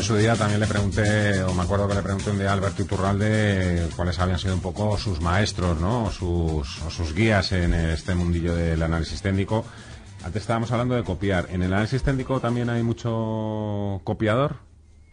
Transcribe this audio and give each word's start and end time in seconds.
en 0.00 0.04
su 0.04 0.16
día 0.16 0.34
también 0.34 0.60
le 0.60 0.66
pregunté, 0.66 1.42
o 1.42 1.52
me 1.52 1.62
acuerdo 1.62 1.86
que 1.86 1.94
le 1.94 2.00
pregunté 2.00 2.30
un 2.30 2.38
día 2.38 2.48
a 2.48 2.54
Alberto 2.54 2.80
Iturralde 2.80 3.86
cuáles 3.94 4.18
habían 4.18 4.38
sido 4.38 4.54
un 4.54 4.62
poco 4.62 4.96
sus 4.96 5.20
maestros, 5.20 5.78
¿no? 5.78 6.06
O 6.06 6.10
sus, 6.10 6.80
o 6.80 6.90
sus 6.90 7.14
guías 7.14 7.52
en 7.52 7.74
este 7.74 8.14
mundillo 8.14 8.54
del 8.54 8.82
análisis 8.82 9.20
técnico. 9.20 9.62
Antes 10.24 10.40
estábamos 10.40 10.72
hablando 10.72 10.94
de 10.94 11.04
copiar. 11.04 11.48
¿En 11.50 11.62
el 11.62 11.74
análisis 11.74 12.02
técnico 12.02 12.40
también 12.40 12.70
hay 12.70 12.82
mucho 12.82 14.00
copiador? 14.02 14.69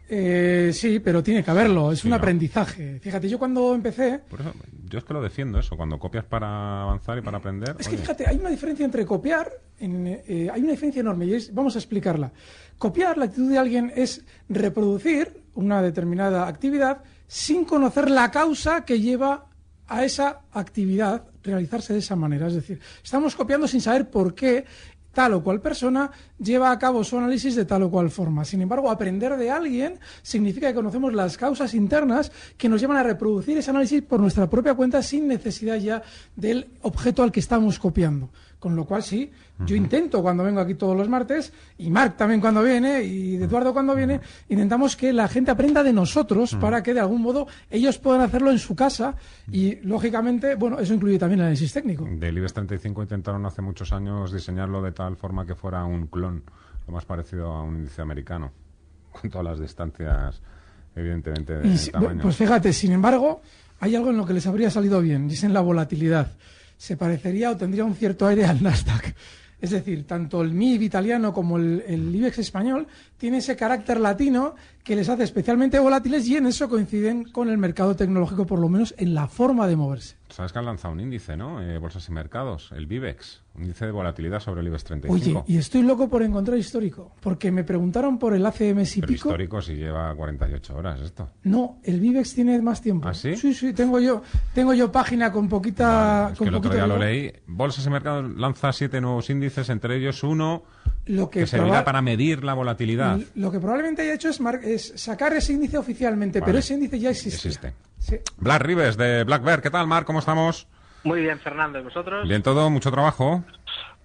Eh, 0.09 0.71
sí, 0.73 0.99
pero 0.99 1.21
tiene 1.21 1.43
que 1.43 1.51
haberlo. 1.51 1.91
Es 1.91 2.05
un 2.05 2.13
aprendizaje. 2.13 2.99
Fíjate, 2.99 3.27
yo 3.27 3.37
cuando 3.37 3.75
empecé. 3.75 4.19
Por 4.29 4.41
eso, 4.41 4.53
yo 4.85 4.99
es 4.99 5.05
que 5.05 5.13
lo 5.13 5.21
defiendo 5.21 5.59
eso. 5.59 5.75
Cuando 5.75 5.99
copias 5.99 6.25
para 6.25 6.83
avanzar 6.83 7.17
y 7.17 7.21
para 7.21 7.37
aprender. 7.37 7.75
Es 7.77 7.87
que 7.87 7.97
fíjate, 7.97 8.27
hay 8.27 8.37
una 8.37 8.49
diferencia 8.49 8.85
entre 8.85 9.05
copiar. 9.05 9.51
Eh, 9.79 10.49
hay 10.51 10.61
una 10.61 10.71
diferencia 10.71 11.01
enorme 11.01 11.25
y 11.25 11.49
vamos 11.51 11.75
a 11.75 11.79
explicarla. 11.79 12.31
Copiar 12.77 13.17
la 13.17 13.25
actitud 13.25 13.49
de 13.49 13.57
alguien 13.57 13.91
es 13.95 14.23
reproducir 14.49 15.43
una 15.55 15.81
determinada 15.81 16.47
actividad 16.47 17.03
sin 17.27 17.65
conocer 17.65 18.09
la 18.09 18.31
causa 18.31 18.85
que 18.85 18.99
lleva 18.99 19.47
a 19.87 20.03
esa 20.03 20.41
actividad 20.51 21.25
realizarse 21.43 21.93
de 21.93 21.99
esa 21.99 22.15
manera. 22.15 22.47
Es 22.47 22.55
decir, 22.55 22.79
estamos 23.03 23.35
copiando 23.35 23.67
sin 23.67 23.81
saber 23.81 24.09
por 24.09 24.35
qué 24.35 24.65
tal 25.17 25.33
o 25.33 25.41
cual 25.41 25.57
persona 25.65 26.11
lleva 26.37 26.69
a 26.69 26.77
cabo 26.77 27.03
su 27.03 27.17
análisis 27.17 27.55
de 27.55 27.65
tal 27.65 27.81
o 27.81 27.89
cual 27.89 28.11
forma. 28.11 28.45
Sin 28.45 28.61
embargo, 28.61 28.91
aprender 28.91 29.35
de 29.35 29.49
alguien 29.49 29.97
significa 30.21 30.67
que 30.67 30.75
conocemos 30.75 31.11
las 31.11 31.37
causas 31.37 31.73
internas 31.73 32.31
que 32.55 32.69
nos 32.69 32.79
llevan 32.79 32.97
a 32.97 33.03
reproducir 33.03 33.57
ese 33.57 33.71
análisis 33.71 34.03
por 34.03 34.19
nuestra 34.19 34.47
propia 34.47 34.75
cuenta 34.75 35.01
sin 35.01 35.27
necesidad 35.27 35.77
ya 35.77 36.03
del 36.35 36.67
objeto 36.83 37.23
al 37.23 37.31
que 37.31 37.39
estamos 37.39 37.79
copiando. 37.79 38.29
Con 38.59 38.75
lo 38.75 38.85
cual, 38.85 39.03
sí, 39.03 39.31
yo 39.67 39.75
intento 39.75 40.23
cuando 40.23 40.43
vengo 40.43 40.59
aquí 40.59 40.73
todos 40.73 40.97
los 40.97 41.07
martes, 41.07 41.53
y 41.77 41.91
Marc 41.91 42.17
también 42.17 42.41
cuando 42.41 42.63
viene, 42.63 43.03
y 43.03 43.35
Eduardo 43.35 43.71
cuando 43.71 43.93
viene, 43.93 44.19
intentamos 44.49 44.95
que 44.95 45.13
la 45.13 45.27
gente 45.27 45.51
aprenda 45.51 45.83
de 45.83 45.93
nosotros 45.93 46.55
para 46.55 46.81
que 46.81 46.95
de 46.95 46.99
algún 46.99 47.21
modo 47.21 47.45
ellos 47.69 47.99
puedan 47.99 48.21
hacerlo 48.21 48.49
en 48.49 48.57
su 48.57 48.75
casa 48.75 49.15
y, 49.51 49.75
lógicamente, 49.81 50.55
bueno, 50.55 50.79
eso 50.79 50.95
incluye 50.95 51.19
también 51.19 51.41
el 51.41 51.45
análisis 51.45 51.71
técnico. 51.71 52.07
Del 52.09 52.35
IBEX 52.35 52.53
35 52.53 53.03
intentaron 53.03 53.45
hace 53.45 53.61
muchos 53.61 53.93
años 53.93 54.33
diseñarlo 54.33 54.81
de 54.81 54.91
tal 54.91 55.17
forma 55.17 55.45
que 55.45 55.53
fuera 55.53 55.85
un 55.85 56.07
clon, 56.07 56.41
lo 56.87 56.93
más 56.93 57.05
parecido 57.05 57.51
a 57.51 57.61
un 57.61 57.75
índice 57.77 58.01
americano, 58.01 58.51
con 59.11 59.29
todas 59.29 59.45
las 59.45 59.59
distancias, 59.59 60.41
evidentemente, 60.95 61.53
de 61.53 61.91
tamaño. 61.91 62.23
Pues 62.23 62.35
fíjate, 62.35 62.73
sin 62.73 62.91
embargo, 62.91 63.39
hay 63.79 63.95
algo 63.95 64.09
en 64.09 64.17
lo 64.17 64.25
que 64.25 64.33
les 64.33 64.47
habría 64.47 64.71
salido 64.71 64.99
bien, 64.99 65.27
dicen 65.27 65.53
la 65.53 65.61
volatilidad 65.61 66.31
se 66.77 66.97
parecería 66.97 67.51
o 67.51 67.57
tendría 67.57 67.83
un 67.83 67.95
cierto 67.95 68.27
aire 68.27 68.45
al 68.45 68.61
Nasdaq. 68.61 69.15
Es 69.59 69.71
decir, 69.71 70.05
tanto 70.05 70.41
el 70.43 70.53
MIB 70.53 70.83
italiano 70.83 71.33
como 71.33 71.57
el, 71.57 72.15
IBEX 72.15 72.37
español 72.37 72.87
tiene 73.17 73.37
ese 73.37 73.55
carácter 73.55 73.99
latino 73.99 74.53
que 74.83 74.95
les 74.95 75.09
hace 75.09 75.23
especialmente 75.23 75.79
volátiles 75.79 76.27
y 76.27 76.37
en 76.37 76.45
eso 76.45 76.69
coinciden 76.69 77.23
con 77.23 77.49
el 77.49 77.57
mercado 77.57 77.95
tecnológico, 77.95 78.45
por 78.45 78.59
lo 78.59 78.69
menos 78.69 78.93
en 78.99 79.15
la 79.15 79.27
forma 79.27 79.67
de 79.67 79.75
moverse. 79.75 80.15
Sabes 80.29 80.51
que 80.51 80.59
han 80.59 80.65
lanzado 80.65 80.93
un 80.93 80.99
índice, 80.99 81.37
¿no? 81.37 81.61
Eh, 81.61 81.77
bolsas 81.77 82.07
y 82.09 82.11
mercados, 82.11 82.71
el 82.73 82.85
VIBEX, 82.85 83.43
un 83.55 83.63
índice 83.63 83.85
de 83.85 83.91
volatilidad 83.91 84.39
sobre 84.39 84.61
el 84.61 84.67
IBEX 84.67 84.83
35. 84.83 85.39
Oye, 85.39 85.43
y 85.47 85.57
estoy 85.57 85.83
loco 85.83 86.09
por 86.09 86.21
encontrar 86.21 86.57
histórico, 86.57 87.13
porque 87.21 87.51
me 87.51 87.63
preguntaron 87.63 88.19
por 88.19 88.33
el 88.33 88.45
ACM 88.45 88.81
y 88.81 89.01
Pero 89.01 89.13
histórico 89.13 89.61
si 89.61 89.75
lleva 89.75 90.13
48 90.15 90.75
horas 90.75 91.01
esto. 91.01 91.29
No, 91.43 91.79
el 91.83 91.99
VIBEX 91.99 92.35
tiene 92.35 92.61
más 92.61 92.81
tiempo. 92.81 93.07
¿Ah, 93.07 93.13
sí? 93.13 93.35
Sí, 93.35 93.53
sí, 93.53 93.73
tengo 93.73 93.99
yo, 93.99 94.21
tengo 94.53 94.73
yo 94.73 94.91
página 94.91 95.31
con 95.31 95.47
poquita... 95.47 96.29
es 96.33 96.39
que 96.39 96.45
el 96.45 96.55
otro 96.55 96.73
día 96.73 96.87
lo 96.87 96.97
leí. 96.97 97.31
Bolsas 97.47 97.85
y 97.85 97.89
mercados 97.89 98.29
lanza 98.35 98.71
siete 98.73 98.99
nuevos 98.99 99.29
índices, 99.29 99.69
entre 99.69 99.97
ellos 99.97 100.23
uno 100.23 100.63
lo 101.05 101.29
que, 101.29 101.47
servirá 101.47 101.83
para 101.83 102.01
medir 102.01 102.43
la 102.43 102.53
volatilidad. 102.53 103.19
Lo 103.35 103.51
que 103.51 103.59
probablemente 103.59 104.01
haya 104.01 104.13
hecho 104.13 104.29
es, 104.29 104.39
es 104.63 104.93
sacar 104.95 105.33
ese 105.33 105.53
índice 105.53 105.77
oficialmente, 105.77 106.41
pero 106.41 106.57
ese 106.57 106.73
índice 106.73 106.99
ya 106.99 107.09
existe. 107.09 107.47
Existe. 107.47 107.73
Sí. 107.97 108.17
Black 108.37 108.61
Rives 108.61 108.97
de 108.97 109.23
Black 109.23 109.43
Bear, 109.43 109.61
¿qué 109.61 109.69
tal, 109.69 109.87
Mar? 109.87 110.05
¿Cómo 110.05 110.19
estamos? 110.19 110.67
Muy 111.03 111.21
bien, 111.21 111.39
Fernando, 111.39 111.79
¿y 111.79 111.83
vosotros? 111.83 112.27
Bien 112.27 112.43
todo, 112.43 112.69
mucho 112.69 112.91
trabajo. 112.91 113.43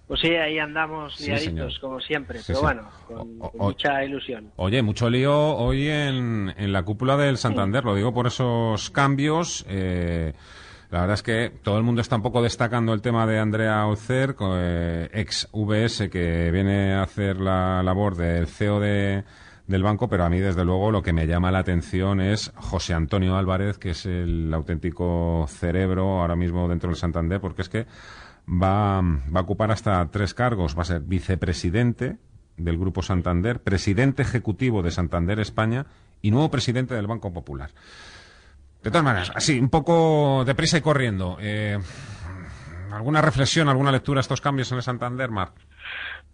Pues 0.07 0.19
sí, 0.19 0.29
ahí 0.35 0.59
andamos 0.59 1.19
liaditos, 1.21 1.79
como 1.79 1.99
siempre, 2.01 2.39
pero 2.45 2.61
bueno, 2.61 2.89
con, 3.07 3.37
mucha 3.57 4.03
ilusión. 4.03 4.51
Oye, 4.57 4.81
mucho 4.81 5.09
lío 5.09 5.33
hoy 5.55 5.87
en, 5.87 6.53
en 6.57 6.73
la 6.73 6.83
cúpula 6.83 7.15
del 7.17 7.37
Santander, 7.37 7.85
lo 7.85 7.95
digo 7.95 8.13
por 8.13 8.27
esos 8.27 8.89
cambios. 8.89 9.65
Eh, 9.69 10.33
la 10.93 11.01
verdad 11.01 11.15
es 11.15 11.23
que 11.23 11.51
todo 11.63 11.79
el 11.79 11.83
mundo 11.83 12.01
está 12.01 12.17
un 12.17 12.21
poco 12.21 12.43
destacando 12.43 12.93
el 12.93 13.01
tema 13.01 13.25
de 13.25 13.39
Andrea 13.39 13.87
Ocer, 13.87 14.35
eh, 14.39 15.09
ex 15.11 15.49
VS, 15.51 16.07
que 16.11 16.51
viene 16.51 16.93
a 16.93 17.01
hacer 17.01 17.37
la 17.37 17.81
labor 17.81 18.15
del 18.15 18.45
CEO 18.45 18.79
de, 18.79 19.23
del 19.65 19.81
banco, 19.81 20.07
pero 20.07 20.23
a 20.23 20.29
mí, 20.29 20.39
desde 20.39 20.63
luego, 20.63 20.91
lo 20.91 21.01
que 21.01 21.11
me 21.11 21.25
llama 21.25 21.49
la 21.49 21.57
atención 21.57 22.21
es 22.21 22.51
José 22.57 22.93
Antonio 22.93 23.35
Álvarez, 23.35 23.79
que 23.79 23.89
es 23.89 24.05
el 24.05 24.53
auténtico 24.53 25.47
cerebro 25.47 26.21
ahora 26.21 26.35
mismo 26.35 26.67
dentro 26.67 26.89
del 26.89 26.97
Santander, 26.97 27.41
porque 27.41 27.63
es 27.63 27.69
que 27.69 27.87
va, 28.47 29.01
va 29.01 29.39
a 29.39 29.43
ocupar 29.43 29.71
hasta 29.71 30.07
tres 30.11 30.35
cargos. 30.35 30.77
Va 30.77 30.83
a 30.83 30.85
ser 30.85 31.01
vicepresidente 31.01 32.17
del 32.55 32.77
Grupo 32.77 33.01
Santander, 33.01 33.63
presidente 33.63 34.21
ejecutivo 34.21 34.83
de 34.83 34.91
Santander 34.91 35.39
España 35.39 35.87
y 36.21 36.29
nuevo 36.29 36.51
presidente 36.51 36.93
del 36.93 37.07
Banco 37.07 37.33
Popular. 37.33 37.71
De 38.83 38.91
todas 38.91 39.03
maneras, 39.03 39.31
así, 39.33 39.57
un 39.57 39.69
poco 39.69 40.43
deprisa 40.45 40.77
y 40.77 40.81
corriendo. 40.81 41.37
Eh, 41.39 41.79
¿Alguna 42.91 43.21
reflexión, 43.21 43.69
alguna 43.69 43.91
lectura 43.91 44.19
a 44.19 44.21
estos 44.21 44.41
cambios 44.41 44.71
en 44.71 44.77
el 44.77 44.83
Santander, 44.83 45.29
Mar? 45.29 45.51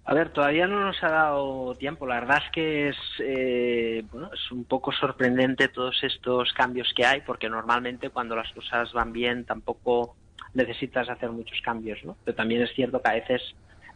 A 0.05 0.15
ver, 0.15 0.29
todavía 0.29 0.65
no 0.65 0.83
nos 0.83 1.01
ha 1.03 1.09
dado 1.09 1.75
tiempo. 1.75 2.07
La 2.07 2.21
verdad 2.21 2.41
es 2.43 2.51
que 2.51 2.89
es, 2.89 2.97
eh, 3.19 4.03
bueno, 4.11 4.31
es 4.33 4.51
un 4.51 4.65
poco 4.65 4.91
sorprendente 4.91 5.67
todos 5.67 6.03
estos 6.03 6.51
cambios 6.53 6.91
que 6.95 7.05
hay, 7.05 7.21
porque 7.21 7.47
normalmente 7.47 8.09
cuando 8.09 8.35
las 8.35 8.51
cosas 8.51 8.91
van 8.93 9.13
bien 9.13 9.45
tampoco 9.45 10.15
necesitas 10.55 11.07
hacer 11.07 11.29
muchos 11.29 11.61
cambios, 11.63 12.03
¿no? 12.03 12.17
Pero 12.25 12.35
también 12.35 12.63
es 12.63 12.73
cierto 12.73 12.99
que 12.99 13.09
a 13.09 13.13
veces 13.13 13.41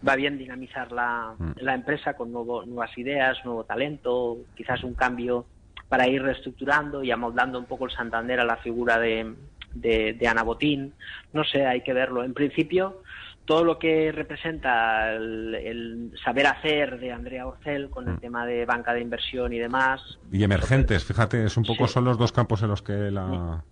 va 0.08 0.16
bien 0.16 0.38
dinamizar 0.38 0.92
la, 0.92 1.34
mm. 1.40 1.54
la 1.58 1.74
empresa 1.74 2.14
con 2.16 2.32
nuevo, 2.32 2.64
nuevas 2.66 2.96
ideas, 3.00 3.44
nuevo 3.44 3.64
talento, 3.64 4.38
quizás 4.56 4.84
un 4.84 4.94
cambio 4.94 5.48
para 5.94 6.08
ir 6.08 6.24
reestructurando 6.24 7.04
y 7.04 7.12
amoldando 7.12 7.60
un 7.60 7.66
poco 7.66 7.86
el 7.86 7.92
Santander 7.92 8.40
a 8.40 8.46
la 8.46 8.58
figura 8.58 8.98
de, 8.98 9.36
de, 9.76 10.28
Ana 10.28 10.42
Botín. 10.42 10.92
No 11.34 11.44
sé, 11.44 11.68
hay 11.68 11.82
que 11.82 11.94
verlo. 11.94 12.24
En 12.24 12.34
principio, 12.34 13.04
todo 13.46 13.64
lo 13.64 13.78
que 13.78 14.12
representa 14.12 15.14
el, 15.14 16.12
saber 16.26 16.48
hacer 16.48 17.00
de 17.00 17.12
Andrea 17.12 17.46
Orcel 17.46 17.92
con 17.92 18.08
el 18.08 18.16
mm. 18.16 18.22
tema 18.22 18.44
de 18.48 18.66
banca 18.66 18.92
de 18.96 19.02
inversión 19.02 19.54
y 19.54 19.60
demás. 19.60 20.02
Y 20.32 20.44
emergentes, 20.44 21.06
fíjate, 21.06 21.46
es 21.46 21.58
un 21.58 21.64
poco 21.64 21.88
son 21.88 22.06
los 22.06 22.18
dos 22.18 22.32
campos 22.32 22.64
en 22.64 22.70
los 22.70 22.82
que 22.82 23.12
la, 23.12 23.64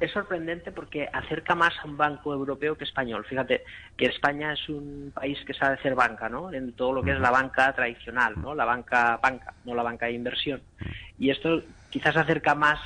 es, 0.00 0.12
sorprendente 0.12 0.72
porque 0.72 1.08
acerca 1.12 1.54
más 1.54 1.74
a 1.82 1.86
un 1.86 1.96
banco 1.96 2.32
europeo 2.32 2.76
que 2.76 2.84
español. 2.84 3.24
Fíjate 3.24 3.64
que 3.96 4.06
España 4.06 4.52
es 4.52 4.68
un 4.68 5.12
país 5.14 5.38
que 5.46 5.54
sabe 5.54 5.74
hacer 5.74 5.94
banca, 5.94 6.28
¿no? 6.28 6.52
En 6.52 6.72
todo 6.72 6.92
lo 6.92 7.02
que 7.02 7.12
es 7.12 7.20
la 7.20 7.30
banca 7.30 7.72
tradicional, 7.74 8.34
¿no? 8.40 8.54
La 8.54 8.64
banca 8.64 9.18
banca, 9.22 9.54
no 9.64 9.74
la 9.74 9.82
banca 9.82 10.06
de 10.06 10.12
inversión. 10.12 10.62
Y 11.18 11.30
esto 11.30 11.62
quizás 11.90 12.16
acerca 12.16 12.54
más. 12.54 12.80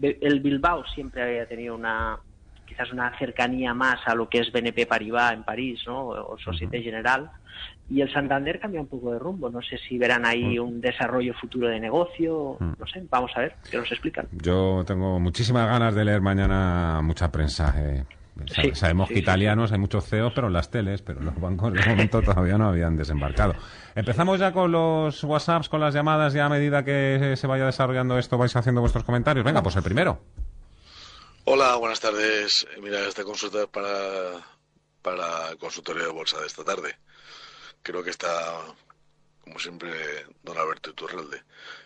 El 0.00 0.40
Bilbao 0.40 0.84
siempre 0.86 1.22
había 1.22 1.46
tenido 1.46 1.74
una 1.74 2.18
quizás 2.66 2.92
una 2.92 3.16
cercanía 3.18 3.74
más 3.74 4.00
a 4.06 4.14
lo 4.14 4.28
que 4.28 4.38
es 4.40 4.50
BNP 4.52 4.86
Paribas 4.86 5.32
en 5.32 5.44
París, 5.44 5.82
¿no? 5.86 6.08
O 6.08 6.38
Societe 6.38 6.82
General 6.82 7.30
y 7.88 8.00
el 8.00 8.12
Santander 8.12 8.58
cambia 8.58 8.80
un 8.80 8.88
poco 8.88 9.12
de 9.12 9.18
rumbo. 9.18 9.48
No 9.50 9.62
sé 9.62 9.78
si 9.78 9.96
verán 9.96 10.26
ahí 10.26 10.58
un 10.58 10.80
desarrollo 10.80 11.34
futuro 11.34 11.68
de 11.68 11.78
negocio, 11.78 12.56
no 12.60 12.86
sé, 12.86 13.04
vamos 13.08 13.30
a 13.36 13.40
ver, 13.40 13.54
que 13.70 13.76
nos 13.76 13.90
explican. 13.90 14.26
Yo 14.32 14.84
tengo 14.86 15.20
muchísimas 15.20 15.68
ganas 15.68 15.94
de 15.94 16.04
leer 16.04 16.20
mañana 16.20 17.00
mucha 17.02 17.30
prensa. 17.30 17.74
Eh. 17.76 18.04
Sabemos 18.74 19.08
que 19.08 19.18
italianos 19.18 19.72
hay 19.72 19.78
muchos 19.78 20.04
CEOs, 20.06 20.32
pero 20.34 20.48
en 20.48 20.52
las 20.52 20.70
teles, 20.70 21.02
pero 21.02 21.20
los 21.20 21.38
bancos 21.40 21.72
de 21.72 21.84
momento 21.86 22.22
todavía 22.22 22.58
no 22.58 22.68
habían 22.68 22.96
desembarcado. 22.96 23.54
Empezamos 23.94 24.38
ya 24.38 24.52
con 24.52 24.72
los 24.72 25.24
WhatsApps, 25.24 25.68
con 25.68 25.80
las 25.80 25.94
llamadas, 25.94 26.32
ya 26.32 26.46
a 26.46 26.48
medida 26.48 26.84
que 26.84 27.34
se 27.36 27.46
vaya 27.46 27.66
desarrollando 27.66 28.18
esto 28.18 28.36
vais 28.36 28.54
haciendo 28.54 28.80
vuestros 28.80 29.04
comentarios. 29.04 29.44
Venga, 29.44 29.62
pues 29.62 29.76
el 29.76 29.82
primero. 29.82 30.20
Hola, 31.44 31.76
buenas 31.76 32.00
tardes. 32.00 32.66
Mira, 32.82 33.00
esta 33.06 33.24
consulta 33.24 33.62
es 33.62 33.68
para, 33.68 34.44
para 35.00 35.50
el 35.50 35.58
consultorio 35.58 36.04
de 36.04 36.12
bolsa 36.12 36.40
de 36.40 36.46
esta 36.46 36.64
tarde. 36.64 36.96
Creo 37.82 38.02
que 38.02 38.10
está, 38.10 38.28
como 39.42 39.58
siempre, 39.58 39.90
don 40.42 40.58
Alberto 40.58 40.90
Iturralde. 40.90 41.42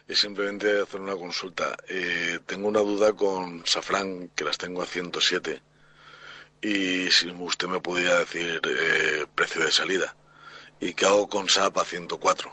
Es 0.08 0.18
simplemente 0.18 0.80
hacer 0.80 1.00
una 1.00 1.14
consulta. 1.14 1.76
Eh, 1.88 2.40
tengo 2.46 2.68
una 2.68 2.80
duda 2.80 3.12
con 3.12 3.64
Safran, 3.66 4.30
que 4.34 4.44
las 4.44 4.58
tengo 4.58 4.82
a 4.82 4.86
107 4.86 5.62
y 6.62 7.10
si 7.10 7.30
usted 7.30 7.68
me 7.68 7.80
pudiera 7.80 8.18
decir 8.18 8.60
eh, 8.64 9.26
precio 9.34 9.64
de 9.64 9.72
salida. 9.72 10.14
¿Y 10.80 10.94
qué 10.94 11.06
hago 11.06 11.28
con 11.28 11.48
SAP 11.48 11.78
a 11.78 11.84
104? 11.84 12.50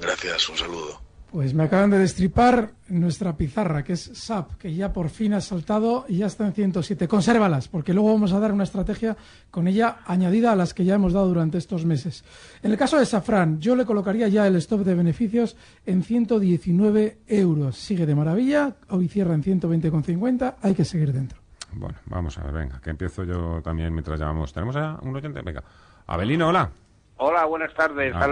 Gracias, 0.00 0.48
un 0.48 0.56
saludo. 0.56 1.08
Pues 1.30 1.52
me 1.52 1.64
acaban 1.64 1.90
de 1.90 1.98
destripar 1.98 2.72
nuestra 2.88 3.36
pizarra, 3.36 3.84
que 3.84 3.92
es 3.92 4.10
SAP, 4.14 4.56
que 4.56 4.74
ya 4.74 4.94
por 4.94 5.10
fin 5.10 5.34
ha 5.34 5.42
saltado 5.42 6.06
y 6.08 6.18
ya 6.18 6.26
está 6.26 6.46
en 6.46 6.54
107. 6.54 7.06
Consérvalas, 7.06 7.68
porque 7.68 7.92
luego 7.92 8.14
vamos 8.14 8.32
a 8.32 8.40
dar 8.40 8.50
una 8.50 8.64
estrategia 8.64 9.14
con 9.50 9.68
ella 9.68 9.98
añadida 10.06 10.52
a 10.52 10.56
las 10.56 10.72
que 10.72 10.86
ya 10.86 10.94
hemos 10.94 11.12
dado 11.12 11.28
durante 11.28 11.58
estos 11.58 11.84
meses. 11.84 12.24
En 12.62 12.70
el 12.70 12.78
caso 12.78 12.98
de 12.98 13.04
Safran, 13.04 13.60
yo 13.60 13.76
le 13.76 13.84
colocaría 13.84 14.28
ya 14.28 14.46
el 14.46 14.56
stop 14.56 14.84
de 14.84 14.94
beneficios 14.94 15.54
en 15.84 16.02
119 16.02 17.18
euros. 17.26 17.76
Sigue 17.76 18.06
de 18.06 18.14
maravilla, 18.14 18.76
hoy 18.88 19.08
cierra 19.08 19.34
en 19.34 19.42
120,50, 19.42 20.56
hay 20.62 20.74
que 20.74 20.86
seguir 20.86 21.12
dentro. 21.12 21.47
Bueno, 21.72 21.96
vamos 22.06 22.38
a 22.38 22.44
ver, 22.44 22.52
venga, 22.52 22.80
que 22.80 22.90
empiezo 22.90 23.24
yo 23.24 23.60
también 23.62 23.92
mientras 23.92 24.18
llamamos. 24.18 24.52
¿Tenemos 24.52 24.76
a 24.76 24.98
un 25.02 25.14
oyente? 25.14 25.42
Venga. 25.42 25.62
Abelino, 26.06 26.48
hola. 26.48 26.70
Hola, 27.16 27.44
buenas 27.44 27.74
tardes. 27.74 28.12
Ah. 28.14 28.26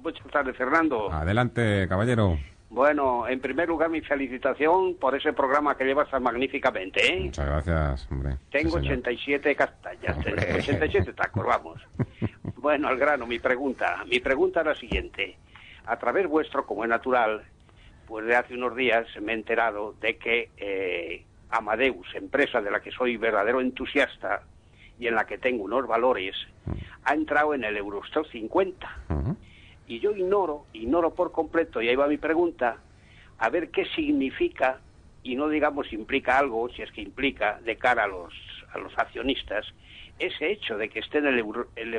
Buenas 0.00 0.22
tardes, 0.32 0.56
Fernando. 0.56 1.10
Adelante, 1.12 1.86
caballero. 1.88 2.38
Bueno, 2.70 3.26
en 3.26 3.40
primer 3.40 3.68
lugar, 3.68 3.90
mi 3.90 4.00
felicitación 4.00 4.94
por 4.94 5.16
ese 5.16 5.32
programa 5.32 5.76
que 5.76 5.84
llevas 5.84 6.08
tan 6.08 6.22
magníficamente, 6.22 7.04
¿eh? 7.04 7.20
Muchas 7.20 7.46
gracias, 7.46 8.08
hombre. 8.12 8.36
Tengo 8.50 8.76
87 8.76 9.56
castañas, 9.56 10.16
87 10.18 11.12
tacos, 11.14 11.44
vamos. 11.44 11.80
bueno, 12.56 12.86
al 12.86 12.96
grano, 12.96 13.26
mi 13.26 13.40
pregunta. 13.40 14.04
Mi 14.06 14.20
pregunta 14.20 14.60
es 14.60 14.66
la 14.66 14.74
siguiente. 14.76 15.36
A 15.84 15.98
través 15.98 16.28
vuestro, 16.28 16.64
como 16.64 16.84
es 16.84 16.90
natural, 16.90 17.42
pues 18.06 18.24
de 18.26 18.36
hace 18.36 18.54
unos 18.54 18.76
días 18.76 19.06
me 19.20 19.32
he 19.32 19.34
enterado 19.34 19.94
de 20.00 20.16
que 20.16 20.50
eh, 20.56 21.24
Amadeus, 21.50 22.06
empresa 22.14 22.60
de 22.60 22.70
la 22.70 22.80
que 22.80 22.90
soy 22.90 23.16
verdadero 23.16 23.60
entusiasta 23.60 24.42
y 24.98 25.06
en 25.06 25.14
la 25.14 25.24
que 25.24 25.38
tengo 25.38 25.64
unos 25.64 25.86
valores, 25.86 26.36
ha 27.04 27.14
entrado 27.14 27.54
en 27.54 27.64
el 27.64 27.76
Eurostock 27.76 28.30
50. 28.30 28.88
Y 29.86 29.98
yo 29.98 30.12
ignoro, 30.12 30.66
ignoro 30.72 31.14
por 31.14 31.32
completo, 31.32 31.82
y 31.82 31.88
ahí 31.88 31.96
va 31.96 32.06
mi 32.06 32.18
pregunta, 32.18 32.76
a 33.38 33.48
ver 33.48 33.70
qué 33.70 33.86
significa, 33.86 34.78
y 35.22 35.34
no 35.34 35.48
digamos 35.48 35.92
implica 35.92 36.38
algo, 36.38 36.68
si 36.68 36.82
es 36.82 36.92
que 36.92 37.00
implica, 37.00 37.58
de 37.64 37.76
cara 37.76 38.04
a 38.04 38.06
los, 38.06 38.32
a 38.72 38.78
los 38.78 38.96
accionistas, 38.98 39.66
ese 40.18 40.52
hecho 40.52 40.76
de 40.76 40.90
que 40.90 41.00
esté 41.00 41.18
en 41.18 41.26
el, 41.26 41.38
Euro, 41.38 41.68
el 41.74 41.94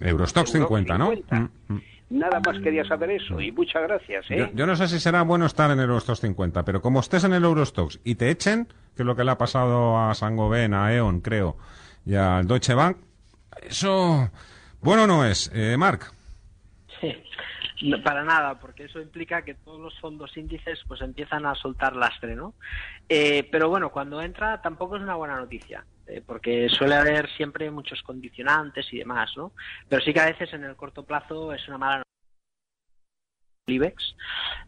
Eurostock 0.00 0.46
50, 0.46 0.98
¿no? 0.98 1.12
Nada 2.12 2.40
más 2.44 2.58
quería 2.62 2.84
saber 2.84 3.10
eso 3.10 3.40
y 3.40 3.50
muchas 3.52 3.82
gracias. 3.84 4.30
¿eh? 4.30 4.50
Yo, 4.54 4.66
no 4.66 4.76
sé 4.76 4.86
si 4.86 5.00
será 5.00 5.22
bueno 5.22 5.46
estar 5.46 5.70
en 5.70 5.78
el 5.78 5.88
Eurostox 5.88 6.20
50, 6.20 6.62
pero 6.62 6.82
como 6.82 7.00
estés 7.00 7.24
en 7.24 7.32
el 7.32 7.42
Eurostox 7.42 8.00
y 8.04 8.16
te 8.16 8.28
echen, 8.28 8.66
que 8.94 9.02
es 9.02 9.06
lo 9.06 9.16
que 9.16 9.24
le 9.24 9.30
ha 9.30 9.38
pasado 9.38 9.98
a 9.98 10.14
Sangoven, 10.14 10.74
a 10.74 10.92
E.ON, 10.92 11.20
creo, 11.20 11.56
y 12.04 12.14
al 12.14 12.46
Deutsche 12.46 12.74
Bank, 12.74 12.98
eso 13.62 14.30
bueno 14.82 15.06
no 15.06 15.24
es. 15.24 15.50
Eh, 15.54 15.76
Marc. 15.78 16.12
Sí. 17.00 17.14
para 18.04 18.24
nada, 18.24 18.60
porque 18.60 18.84
eso 18.84 19.00
implica 19.00 19.40
que 19.40 19.54
todos 19.54 19.80
los 19.80 19.98
fondos 19.98 20.36
índices 20.36 20.80
pues 20.86 21.00
empiezan 21.00 21.46
a 21.46 21.54
soltar 21.54 21.96
lastre, 21.96 22.36
¿no? 22.36 22.52
Eh, 23.08 23.48
pero 23.50 23.70
bueno, 23.70 23.90
cuando 23.90 24.20
entra 24.20 24.60
tampoco 24.60 24.96
es 24.96 25.02
una 25.02 25.14
buena 25.14 25.36
noticia. 25.36 25.82
Eh, 26.12 26.22
porque 26.26 26.68
suele 26.68 26.94
haber 26.94 27.30
siempre 27.36 27.70
muchos 27.70 28.02
condicionantes 28.02 28.92
y 28.92 28.98
demás, 28.98 29.32
¿no? 29.36 29.52
Pero 29.88 30.02
sí 30.02 30.12
que 30.12 30.20
a 30.20 30.26
veces 30.26 30.52
en 30.52 30.64
el 30.64 30.76
corto 30.76 31.04
plazo 31.04 31.52
es 31.54 31.66
una 31.68 31.78
mala 31.78 31.96
noticia. 31.98 32.12
IBEX, 33.66 34.16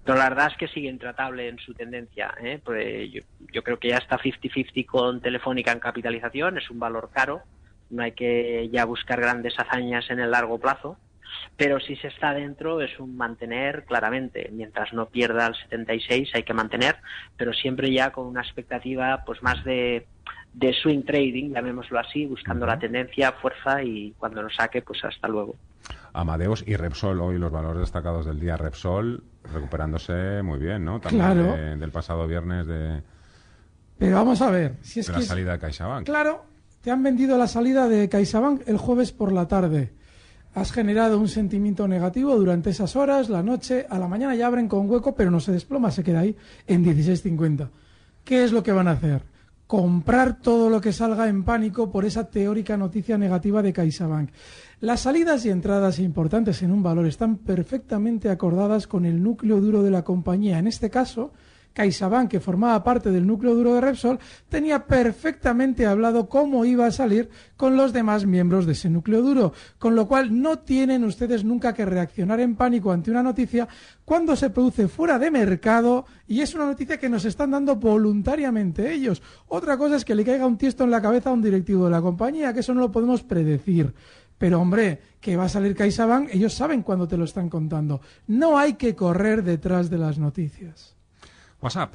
pero 0.05 0.17
la 0.17 0.29
verdad 0.29 0.53
es 0.53 0.57
que 0.57 0.69
sigue 0.69 0.89
intratable 0.89 1.49
en 1.49 1.59
su 1.59 1.75
tendencia. 1.75 2.33
¿eh? 2.41 2.61
Pues 2.65 3.11
yo, 3.13 3.23
yo, 3.53 3.63
creo 3.65 3.79
que 3.79 3.89
ya 3.89 3.99
está 3.99 4.19
50-50 4.19 4.87
con 4.87 5.21
Telefónica 5.21 5.73
en 5.73 5.81
capitalización, 5.81 6.59
es 6.59 6.71
un 6.71 6.79
valor 6.79 7.11
caro, 7.13 7.43
no 7.91 8.05
hay 8.05 8.13
que 8.13 8.69
ya 8.73 8.85
buscar 8.85 9.21
grandes 9.21 9.59
hazañas 9.59 10.09
en 10.11 10.21
el 10.21 10.31
largo 10.31 10.61
plazo, 10.61 10.97
pero 11.57 11.81
si 11.81 11.97
se 11.97 12.07
está 12.07 12.35
dentro 12.35 12.81
es 12.81 12.99
un 13.01 13.17
mantener 13.17 13.85
claramente, 13.85 14.49
mientras 14.53 14.93
no 14.93 15.09
pierda 15.09 15.49
el 15.49 15.57
76 15.57 16.31
hay 16.33 16.45
que 16.45 16.55
mantener, 16.55 16.97
pero 17.37 17.53
siempre 17.53 17.93
ya 17.93 18.13
con 18.13 18.27
una 18.29 18.43
expectativa 18.43 19.25
pues 19.27 19.43
más 19.43 19.65
de 19.65 20.07
de 20.53 20.73
swing 20.73 21.03
trading, 21.03 21.51
llamémoslo 21.53 21.99
así, 21.99 22.27
buscando 22.27 22.65
la 22.67 22.79
tendencia, 22.79 23.33
fuerza 23.33 23.83
y 23.83 24.13
cuando 24.19 24.43
nos 24.43 24.55
saque, 24.55 24.83
pues 24.83 25.05
hasta 25.05 25.29
luego. 25.29 25.57
Amadeus 26.13 26.63
y 26.67 26.77
Repsol, 26.77 27.21
hoy 27.21 27.39
los 27.39 27.51
valores 27.51 27.81
destacados 27.81 28.25
del 28.25 28.39
día, 28.39 28.57
Repsol 28.57 29.23
recuperándose 29.53 30.43
muy 30.43 30.59
bien, 30.59 30.85
¿no? 30.85 31.01
También 31.01 31.79
del 31.79 31.91
pasado 31.91 32.27
viernes 32.27 32.67
de... 32.67 33.03
Pero 33.99 34.17
vamos 34.17 34.41
a 34.41 34.51
ver, 34.51 34.77
si 34.81 35.01
es 35.01 35.09
la 35.09 35.21
salida 35.21 35.53
de 35.53 35.59
CaixaBank. 35.59 36.07
Claro, 36.07 36.45
te 36.81 36.91
han 36.91 37.03
vendido 37.03 37.37
la 37.37 37.47
salida 37.47 37.89
de 37.89 38.09
CaixaBank 38.09 38.63
el 38.67 38.79
jueves 38.79 39.13
por 39.13 39.33
la 39.33 39.49
tarde. 39.49 39.93
Has 40.55 40.73
generado 40.73 41.19
un 41.19 41.29
sentimiento 41.29 41.89
negativo 41.89 42.37
durante 42.37 42.71
esas 42.71 42.95
horas, 42.95 43.29
la 43.29 43.43
noche, 43.43 43.87
a 43.91 43.99
la 43.99 44.07
mañana 44.07 44.37
ya 44.37 44.47
abren 44.47 44.69
con 44.69 44.89
hueco, 44.89 45.15
pero 45.15 45.31
no 45.31 45.41
se 45.41 45.51
desploma, 45.51 45.91
se 45.91 46.05
queda 46.05 46.21
ahí 46.21 46.37
en 46.67 46.85
16.50. 46.85 47.69
¿Qué 48.25 48.45
es 48.45 48.53
lo 48.53 48.63
que 48.63 48.73
van 48.73 48.87
a 48.87 48.93
hacer? 48.93 49.23
Comprar 49.67 50.41
todo 50.41 50.69
lo 50.69 50.81
que 50.81 50.93
salga 50.93 51.29
en 51.29 51.45
pánico 51.45 51.91
por 51.91 52.05
esa 52.05 52.29
teórica 52.29 52.77
noticia 52.77 53.17
negativa 53.17 53.63
de 53.63 53.73
CaixaBank. 53.73 54.31
Las 54.81 55.01
salidas 55.01 55.45
y 55.47 55.51
entradas 55.51 55.99
importantes 55.99 56.63
en 56.63 56.71
un 56.71 56.83
valor 56.83 57.07
están 57.07 57.37
perfectamente 57.39 58.29
acordadas 58.29 58.87
con 58.87 59.07
el 59.07 59.23
núcleo 59.23 59.61
duro 59.61 59.83
de 59.83 59.91
la 59.91 60.05
compañía. 60.05 60.59
En 60.59 60.67
este 60.67 60.91
caso, 60.91 61.33
CaixaBank, 61.75 62.31
que 62.31 62.41
formaba 62.41 62.83
parte 62.83 63.11
del 63.11 63.27
núcleo 63.27 63.55
duro 63.55 63.75
de 63.75 63.81
Repsol, 63.81 64.19
tenía 64.49 64.87
perfectamente 64.87 65.87
hablado 65.87 66.29
cómo 66.29 66.65
iba 66.65 66.87
a 66.87 66.93
salir 66.93 67.29
con 67.57 67.77
los 67.77 67.93
demás 67.93 68.25
miembros 68.25 68.65
de 68.65 68.73
ese 68.73 68.89
núcleo 68.89 69.21
duro, 69.21 69.53
con 69.79 69.95
lo 69.95 70.09
cual 70.09 70.41
no 70.41 70.61
tienen 70.61 71.05
ustedes 71.05 71.45
nunca 71.45 71.75
que 71.75 71.85
reaccionar 71.85 72.41
en 72.41 72.55
pánico 72.55 72.93
ante 72.93 73.11
una 73.11 73.23
noticia 73.23 73.69
cuando 74.05 74.37
se 74.37 74.51
produce 74.51 74.89
fuera 74.89 75.19
de 75.19 75.31
mercado 75.31 76.07
y 76.27 76.41
es 76.41 76.55
una 76.55 76.67
noticia 76.67 76.99
que 76.99 77.09
nos 77.09 77.25
están 77.25 77.51
dando 77.51 77.77
voluntariamente 77.77 78.93
ellos. 78.93 79.21
Otra 79.49 79.77
cosa 79.77 79.97
es 79.97 80.05
que 80.05 80.15
le 80.15 80.25
caiga 80.25 80.47
un 80.47 80.59
tiesto 80.59 80.85
en 80.85 80.91
la 80.91 81.03
cabeza 81.03 81.31
a 81.31 81.33
un 81.33 81.43
directivo 81.43 81.87
de 81.87 81.91
la 81.91 82.01
compañía, 82.01 82.53
que 82.53 82.61
eso 82.61 82.73
no 82.73 82.81
lo 82.81 82.93
podemos 82.93 83.23
predecir. 83.23 83.93
Pero 84.39 84.61
hombre, 84.61 85.01
que 85.21 85.37
va 85.37 85.45
a 85.45 85.49
salir 85.49 85.75
CaixaBank, 85.75 86.29
ellos 86.33 86.55
saben 86.55 86.83
cuándo 86.83 87.09
te 87.09 87.17
lo 87.17 87.25
están 87.25 87.49
contando. 87.49 88.01
No 88.27 88.59
hay 88.59 88.75
que 88.75 88.95
correr 88.95 89.43
detrás 89.43 89.91
de 89.91 89.99
las 89.99 90.19
noticias. 90.19 90.94
WhatsApp. 91.65 91.95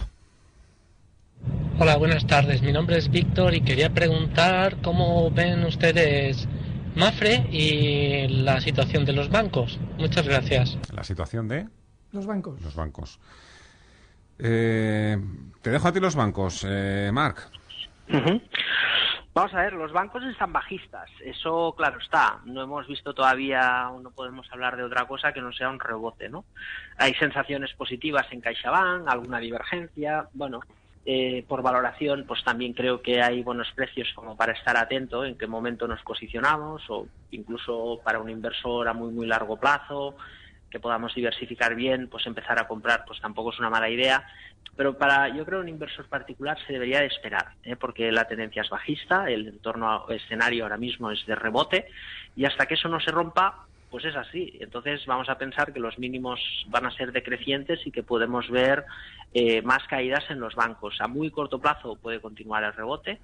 Hola, 1.78 1.96
buenas 1.98 2.26
tardes. 2.26 2.64
Mi 2.64 2.72
nombre 2.72 2.98
es 2.98 3.12
Víctor 3.12 3.54
y 3.54 3.62
quería 3.62 3.94
preguntar 3.94 4.78
cómo 4.82 5.30
ven 5.30 5.64
ustedes 5.64 6.48
Mafre 6.96 7.48
y 7.52 8.28
la 8.30 8.60
situación 8.62 9.06
de 9.06 9.14
los 9.14 9.30
bancos. 9.30 9.80
Muchas 10.00 10.28
gracias. 10.28 10.76
¿La 10.92 11.04
situación 11.04 11.48
de? 11.48 11.68
Los 12.12 12.26
bancos. 12.26 12.60
Los 12.64 12.74
bancos. 12.74 13.20
Eh, 14.40 15.16
te 15.62 15.70
dejo 15.70 15.88
a 15.88 15.94
ti 15.94 16.00
los 16.00 16.16
bancos, 16.16 16.66
eh, 16.68 17.12
Marc. 17.14 17.48
Vamos 19.40 19.54
a 19.54 19.62
ver, 19.62 19.72
los 19.72 19.94
bancos 19.94 20.22
están 20.26 20.52
bajistas, 20.52 21.10
eso 21.24 21.74
claro 21.78 21.98
está. 21.98 22.42
No 22.44 22.62
hemos 22.62 22.86
visto 22.88 23.14
todavía, 23.14 23.90
no 24.04 24.12
podemos 24.12 24.46
hablar 24.52 24.76
de 24.76 24.84
otra 24.84 25.06
cosa 25.06 25.32
que 25.32 25.40
no 25.40 25.54
sea 25.54 25.70
un 25.70 25.80
rebote, 25.80 26.28
¿no? 26.28 26.44
Hay 26.98 27.14
sensaciones 27.14 27.74
positivas 27.76 28.28
en 28.32 28.42
CaixaBank, 28.42 29.08
alguna 29.08 29.40
divergencia, 29.40 30.28
bueno, 30.34 30.60
eh, 31.06 31.46
por 31.48 31.62
valoración, 31.62 32.26
pues 32.28 32.44
también 32.44 32.74
creo 32.74 33.02
que 33.02 33.22
hay 33.22 33.42
buenos 33.42 33.72
precios 33.72 34.10
como 34.14 34.36
para 34.36 34.52
estar 34.52 34.76
atento 34.76 35.24
en 35.24 35.38
qué 35.38 35.48
momento 35.48 35.88
nos 35.88 36.02
posicionamos 36.02 36.84
o 36.90 37.08
incluso 37.32 38.02
para 38.04 38.20
un 38.20 38.30
inversor 38.30 38.90
a 38.90 38.94
muy 38.94 39.14
muy 39.14 39.26
largo 39.26 39.58
plazo 39.58 40.18
que 40.70 40.80
podamos 40.80 41.16
diversificar 41.16 41.76
bien, 41.76 42.10
pues 42.10 42.26
empezar 42.28 42.60
a 42.60 42.68
comprar, 42.68 43.04
pues 43.06 43.20
tampoco 43.20 43.52
es 43.52 43.60
una 43.60 43.70
mala 43.70 43.90
idea. 43.90 44.28
Pero 44.76 44.98
para, 44.98 45.28
yo 45.36 45.46
creo, 45.46 45.60
un 45.60 45.68
inversor 45.68 46.08
particular 46.08 46.58
se 46.66 46.72
debería 46.72 47.02
de 47.02 47.08
esperar, 47.08 47.48
¿eh? 47.64 47.76
porque 47.76 48.12
la 48.14 48.26
tendencia 48.26 48.62
es 48.62 48.70
bajista, 48.70 49.30
el 49.30 49.48
entorno 49.48 50.08
escenario 50.08 50.64
ahora 50.64 50.78
mismo 50.78 51.12
es 51.12 51.26
de 51.26 51.36
rebote, 51.36 51.88
y 52.36 52.46
hasta 52.46 52.66
que 52.66 52.76
eso 52.76 52.88
no 52.88 53.02
se 53.02 53.12
rompa, 53.12 53.66
pues 53.90 54.06
es 54.06 54.16
así. 54.16 54.58
Entonces 54.62 55.06
vamos 55.06 55.30
a 55.30 55.38
pensar 55.38 55.74
que 55.74 55.80
los 55.80 56.00
mínimos 56.00 56.40
van 56.68 56.86
a 56.86 56.92
ser 56.92 57.12
decrecientes 57.12 57.86
y 57.86 57.92
que 57.92 58.04
podemos 58.04 58.50
ver 58.50 58.86
eh, 59.34 59.62
más 59.64 59.84
caídas 59.88 60.24
en 60.30 60.40
los 60.40 60.56
bancos. 60.56 60.96
A 61.02 61.08
muy 61.08 61.30
corto 61.30 61.60
plazo 61.60 61.96
puede 61.96 62.22
continuar 62.22 62.64
el 62.64 62.74
rebote, 62.74 63.20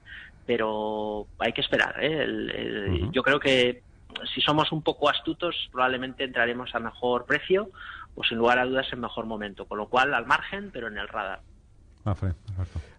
pero 0.46 1.27
hay 1.39 1.54
que 1.54 1.62
esperar. 1.62 1.96
¿eh? 2.01 3.08
Yo 3.12 3.24
creo 3.24 3.39
que 3.39 3.82
si 4.34 4.42
somos 4.42 4.72
un 4.72 4.82
poco 4.82 5.10
astutos, 5.10 5.70
probablemente 5.72 6.24
entraremos 6.24 6.74
a 6.74 6.80
mejor 6.80 7.25
precio 7.25 7.70
o 8.16 8.24
sin 8.24 8.38
lugar 8.38 8.60
a 8.60 8.66
dudas 8.66 8.88
en 8.92 9.00
mejor 9.02 9.26
momento. 9.26 9.66
Con 9.66 9.78
lo 9.78 9.88
cual, 9.88 10.14
al 10.14 10.26
margen, 10.26 10.72
pero 10.72 10.88
en 10.88 10.98
el 10.98 11.08
radar. 11.08 11.42
Mafre, 12.06 12.34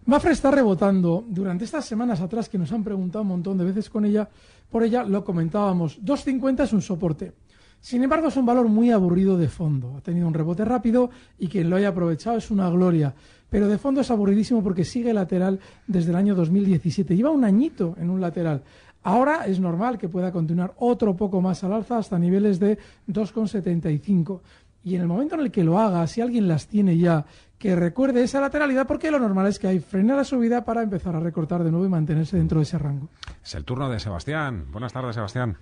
Mafre 0.05 0.31
está 0.31 0.51
rebotando. 0.51 1.23
Durante 1.27 1.63
estas 1.63 1.85
semanas 1.85 2.19
atrás 2.19 2.49
que 2.49 2.57
nos 2.57 2.71
han 2.71 2.83
preguntado 2.83 3.21
un 3.21 3.29
montón 3.29 3.57
de 3.57 3.63
veces 3.63 3.89
con 3.89 4.03
ella, 4.03 4.27
por 4.69 4.83
ella 4.83 5.03
lo 5.03 5.23
comentábamos. 5.23 6.01
2.50 6.03 6.63
es 6.63 6.73
un 6.73 6.81
soporte. 6.81 7.33
Sin 7.79 8.03
embargo, 8.03 8.27
es 8.27 8.35
un 8.35 8.45
valor 8.45 8.67
muy 8.67 8.91
aburrido 8.91 9.37
de 9.37 9.47
fondo. 9.47 9.95
Ha 9.97 10.01
tenido 10.01 10.27
un 10.27 10.33
rebote 10.33 10.65
rápido 10.65 11.09
y 11.37 11.47
quien 11.47 11.69
lo 11.69 11.77
haya 11.77 11.89
aprovechado 11.89 12.37
es 12.37 12.51
una 12.51 12.69
gloria. 12.69 13.13
Pero 13.49 13.67
de 13.69 13.77
fondo 13.77 14.01
es 14.01 14.11
aburridísimo 14.11 14.61
porque 14.61 14.83
sigue 14.83 15.13
lateral 15.13 15.59
desde 15.85 16.09
el 16.09 16.17
año 16.17 16.35
2017. 16.35 17.15
Lleva 17.15 17.29
un 17.29 17.45
añito 17.45 17.95
en 17.97 18.09
un 18.09 18.19
lateral. 18.19 18.63
Ahora 19.03 19.45
es 19.45 19.59
normal 19.59 19.97
que 19.97 20.09
pueda 20.09 20.33
continuar 20.33 20.73
otro 20.79 21.15
poco 21.15 21.39
más 21.39 21.63
al 21.63 21.71
alza 21.71 21.97
hasta 21.97 22.19
niveles 22.19 22.59
de 22.59 22.77
2,75. 23.07 24.41
Y 24.87 24.95
en 24.95 25.01
el 25.01 25.07
momento 25.09 25.35
en 25.35 25.41
el 25.41 25.51
que 25.51 25.65
lo 25.65 25.77
haga, 25.77 26.07
si 26.07 26.21
alguien 26.21 26.47
las 26.47 26.69
tiene 26.69 26.97
ya, 26.97 27.25
que 27.59 27.75
recuerde 27.75 28.23
esa 28.23 28.39
lateralidad, 28.39 28.87
porque 28.87 29.11
lo 29.11 29.19
normal 29.19 29.47
es 29.47 29.59
que 29.59 29.67
hay 29.67 29.81
frena 29.81 30.15
la 30.15 30.23
subida 30.23 30.63
para 30.63 30.81
empezar 30.81 31.13
a 31.13 31.19
recortar 31.19 31.61
de 31.61 31.71
nuevo 31.71 31.85
y 31.85 31.89
mantenerse 31.89 32.37
dentro 32.37 32.59
de 32.59 32.63
ese 32.63 32.77
rango. 32.77 33.09
Es 33.43 33.53
el 33.55 33.65
turno 33.65 33.89
de 33.89 33.99
Sebastián. 33.99 34.67
Buenas 34.71 34.93
tardes, 34.93 35.15
Sebastián. 35.15 35.57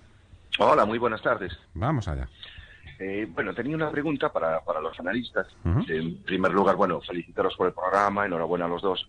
Hola, 0.60 0.84
muy 0.86 0.98
buenas 0.98 1.20
tardes. 1.22 1.58
Vamos 1.74 2.06
allá. 2.06 2.28
Eh, 3.00 3.28
bueno, 3.34 3.52
tenía 3.52 3.74
una 3.74 3.90
pregunta 3.90 4.32
para, 4.32 4.60
para 4.60 4.80
los 4.80 4.96
analistas. 5.00 5.48
En 5.88 6.22
primer 6.22 6.52
lugar, 6.52 6.76
bueno, 6.76 7.00
felicitaros 7.00 7.56
por 7.56 7.66
el 7.66 7.72
programa, 7.72 8.26
enhorabuena 8.26 8.66
a 8.66 8.68
los 8.68 8.80
dos. 8.80 9.08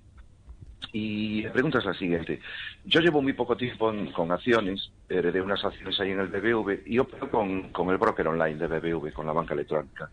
Y 0.92 1.44
la 1.44 1.52
pregunta 1.52 1.80
es 1.80 1.86
la 1.86 1.94
siguiente. 1.94 2.40
Yo 2.86 3.02
llevo 3.02 3.22
muy 3.22 3.34
poco 3.34 3.58
tiempo 3.58 3.92
con 4.14 4.32
acciones, 4.32 4.92
heredé 5.10 5.42
unas 5.42 5.64
acciones 5.64 6.00
ahí 6.00 6.12
en 6.12 6.20
el 6.20 6.28
BBV 6.28 6.84
y 6.86 7.00
opero 7.00 7.30
con, 7.30 7.72
con 7.72 7.90
el 7.90 7.98
broker 7.98 8.28
online 8.28 8.56
de 8.56 8.68
BBV, 8.68 9.12
con 9.12 9.26
la 9.26 9.34
banca 9.34 9.54
electrónica. 9.54 10.10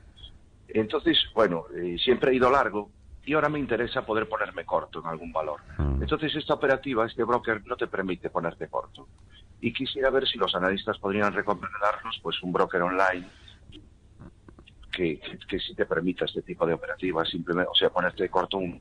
Entonces, 0.69 1.19
bueno, 1.35 1.67
eh, 1.77 1.97
siempre 1.99 2.33
he 2.33 2.35
ido 2.37 2.51
largo 2.51 2.91
y 3.25 3.35
ahora 3.35 3.49
me 3.49 3.59
interesa 3.59 4.05
poder 4.05 4.29
ponerme 4.29 4.65
corto 4.65 5.01
en 5.01 5.07
algún 5.07 5.33
valor. 5.33 5.61
Entonces, 5.79 6.35
esta 6.35 6.55
operativa, 6.55 7.07
este 7.07 7.25
broker, 7.25 7.65
no 7.67 7.77
te 7.77 7.87
permite 7.87 8.29
ponerte 8.29 8.69
corto 8.69 9.07
y 9.61 9.73
quisiera 9.73 10.11
ver 10.11 10.29
si 10.29 10.37
los 10.37 10.55
analistas 10.55 10.99
podrían 10.99 11.33
recomendarnos 11.33 12.21
pues 12.23 12.43
un 12.43 12.53
broker 12.53 12.83
online 12.83 13.27
que, 14.91 15.19
que, 15.49 15.59
sí 15.59 15.75
te 15.75 15.87
permita 15.87 16.27
este 16.27 16.43
tipo 16.43 16.67
de 16.67 16.75
operativas, 16.75 17.29
simplemente, 17.29 17.71
o 17.71 17.75
sea, 17.75 17.91
ponerte 17.91 18.29
corto 18.29 18.59
un, 18.59 18.81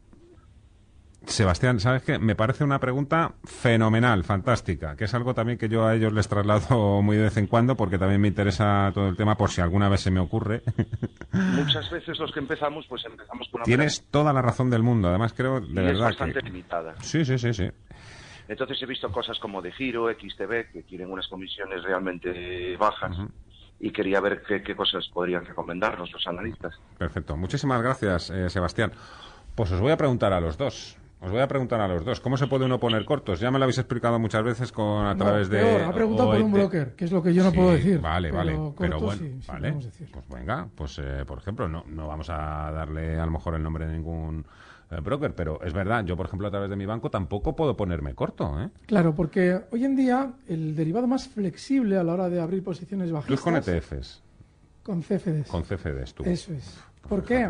Sebastián, 1.34 1.80
¿sabes 1.80 2.04
qué? 2.04 2.20
Me 2.20 2.36
parece 2.36 2.64
una 2.64 2.80
pregunta 2.80 3.34
fenomenal, 3.44 4.24
fantástica, 4.24 4.96
que 4.96 5.06
es 5.06 5.14
algo 5.16 5.34
también 5.34 5.58
que 5.58 5.68
yo 5.68 5.86
a 5.88 5.96
ellos 5.96 6.14
les 6.14 6.28
traslado 6.28 7.02
muy 7.02 7.18
de 7.18 7.24
vez 7.24 7.38
en 7.38 7.48
cuando 7.48 7.76
porque 7.76 7.98
también 7.98 8.22
me 8.22 8.28
interesa 8.28 8.92
todo 8.94 9.08
el 9.08 9.18
tema 9.18 9.36
por 9.36 9.50
si 9.50 9.60
alguna 9.60 9.90
vez 9.90 10.02
se 10.02 10.12
me 10.12 10.20
ocurre. 10.20 10.62
Muchas 11.32 11.90
veces 11.90 12.20
los 12.20 12.32
que 12.32 12.40
empezamos, 12.40 12.86
pues 12.88 13.04
empezamos 13.06 13.50
con 13.50 13.62
una... 13.62 13.66
Tienes 13.66 14.08
toda 14.12 14.32
la 14.32 14.44
razón 14.44 14.70
del 14.70 14.84
mundo, 14.84 15.10
además 15.10 15.34
creo 15.34 15.60
de 15.60 15.74
verdad 15.74 15.94
es 15.94 16.00
bastante 16.00 16.42
limitada. 16.44 16.94
Sí, 17.02 17.26
sí, 17.26 17.40
sí, 17.40 17.52
sí. 17.52 17.68
Entonces 18.48 18.80
he 18.84 18.86
visto 18.86 19.12
cosas 19.12 19.40
como 19.40 19.60
de 19.64 19.72
Giro, 19.72 20.14
XTB, 20.14 20.72
que 20.72 20.84
tienen 20.88 21.12
unas 21.12 21.28
comisiones 21.28 21.82
realmente 21.82 22.78
bajas. 22.78 23.18
Y 23.80 23.92
quería 23.92 24.22
ver 24.22 24.44
qué, 24.48 24.76
cosas 24.76 25.10
podrían 25.12 25.46
recomendarnos 25.46 26.12
los 26.12 26.28
analistas. 26.28 26.76
Perfecto. 26.98 27.36
Muchísimas 27.36 27.82
gracias, 27.82 28.30
eh, 28.30 28.50
Sebastián. 28.52 28.92
Pues 29.56 29.72
os 29.72 29.82
voy 29.82 29.92
a 29.92 29.98
preguntar 29.98 30.32
a 30.32 30.40
los 30.40 30.58
dos. 30.58 30.98
Os 31.24 31.32
voy 31.32 31.40
a 31.40 31.48
preguntar 31.48 31.80
a 31.80 31.88
los 31.88 32.04
dos, 32.04 32.20
¿cómo 32.20 32.36
se 32.36 32.48
puede 32.48 32.66
uno 32.66 32.80
poner 32.80 33.06
cortos? 33.06 33.40
Ya 33.40 33.50
me 33.50 33.58
lo 33.58 33.64
habéis 33.64 33.78
explicado 33.78 34.20
muchas 34.20 34.44
veces 34.44 34.72
con 34.72 35.06
a 35.06 35.16
través 35.16 35.50
de... 35.50 35.84
ha 35.84 35.94
preguntado 35.94 36.32
por 36.32 36.42
un 36.42 36.52
broker, 36.52 36.96
que 36.96 37.06
es 37.06 37.12
lo 37.12 37.24
que 37.24 37.34
yo 37.34 37.44
no 37.44 37.52
puedo 37.54 37.72
decir. 37.72 38.00
Vale, 38.02 38.30
vale, 38.30 38.60
pero 38.78 39.00
bueno, 39.00 39.26
vale. 39.48 39.74
pues 40.12 40.30
venga, 40.30 40.68
pues 40.76 41.00
eh, 41.00 41.24
por 41.26 41.38
ejemplo, 41.38 41.70
no, 41.70 41.86
no 41.88 42.08
vamos 42.08 42.30
a 42.30 42.72
darle 42.72 43.18
a 43.18 43.26
lo 43.26 43.32
mejor 43.32 43.56
el 43.56 43.64
nombre 43.64 43.86
de 43.86 43.94
ningún 43.94 44.46
eh, 44.92 45.00
broker, 45.02 45.34
pero 45.34 45.62
es 45.64 45.72
verdad, 45.72 46.04
yo 46.04 46.18
por 46.18 46.26
ejemplo 46.26 46.48
a 46.48 46.52
través 46.52 46.70
de 46.70 46.76
mi 46.76 46.86
banco 46.86 47.10
tampoco 47.10 47.56
puedo 47.56 47.78
ponerme 47.78 48.14
corto. 48.14 48.62
¿eh? 48.62 48.70
Claro, 48.86 49.16
porque 49.16 49.62
hoy 49.72 49.86
en 49.86 49.96
día 49.96 50.34
el 50.50 50.76
derivado 50.76 51.08
más 51.08 51.30
flexible 51.30 51.98
a 51.98 52.04
la 52.04 52.14
hora 52.14 52.30
de 52.30 52.42
abrir 52.42 52.64
posiciones 52.64 53.12
bajistas... 53.12 53.40
Tú 53.40 53.44
con 53.44 53.56
ETFs. 53.56 54.22
Con 54.84 55.02
CFDs. 55.02 55.48
Con 55.48 55.64
CFDs, 55.64 56.14
tú. 56.14 56.24
Eso 56.26 56.54
es. 56.54 56.84
¿Por 57.08 57.24
qué? 57.24 57.50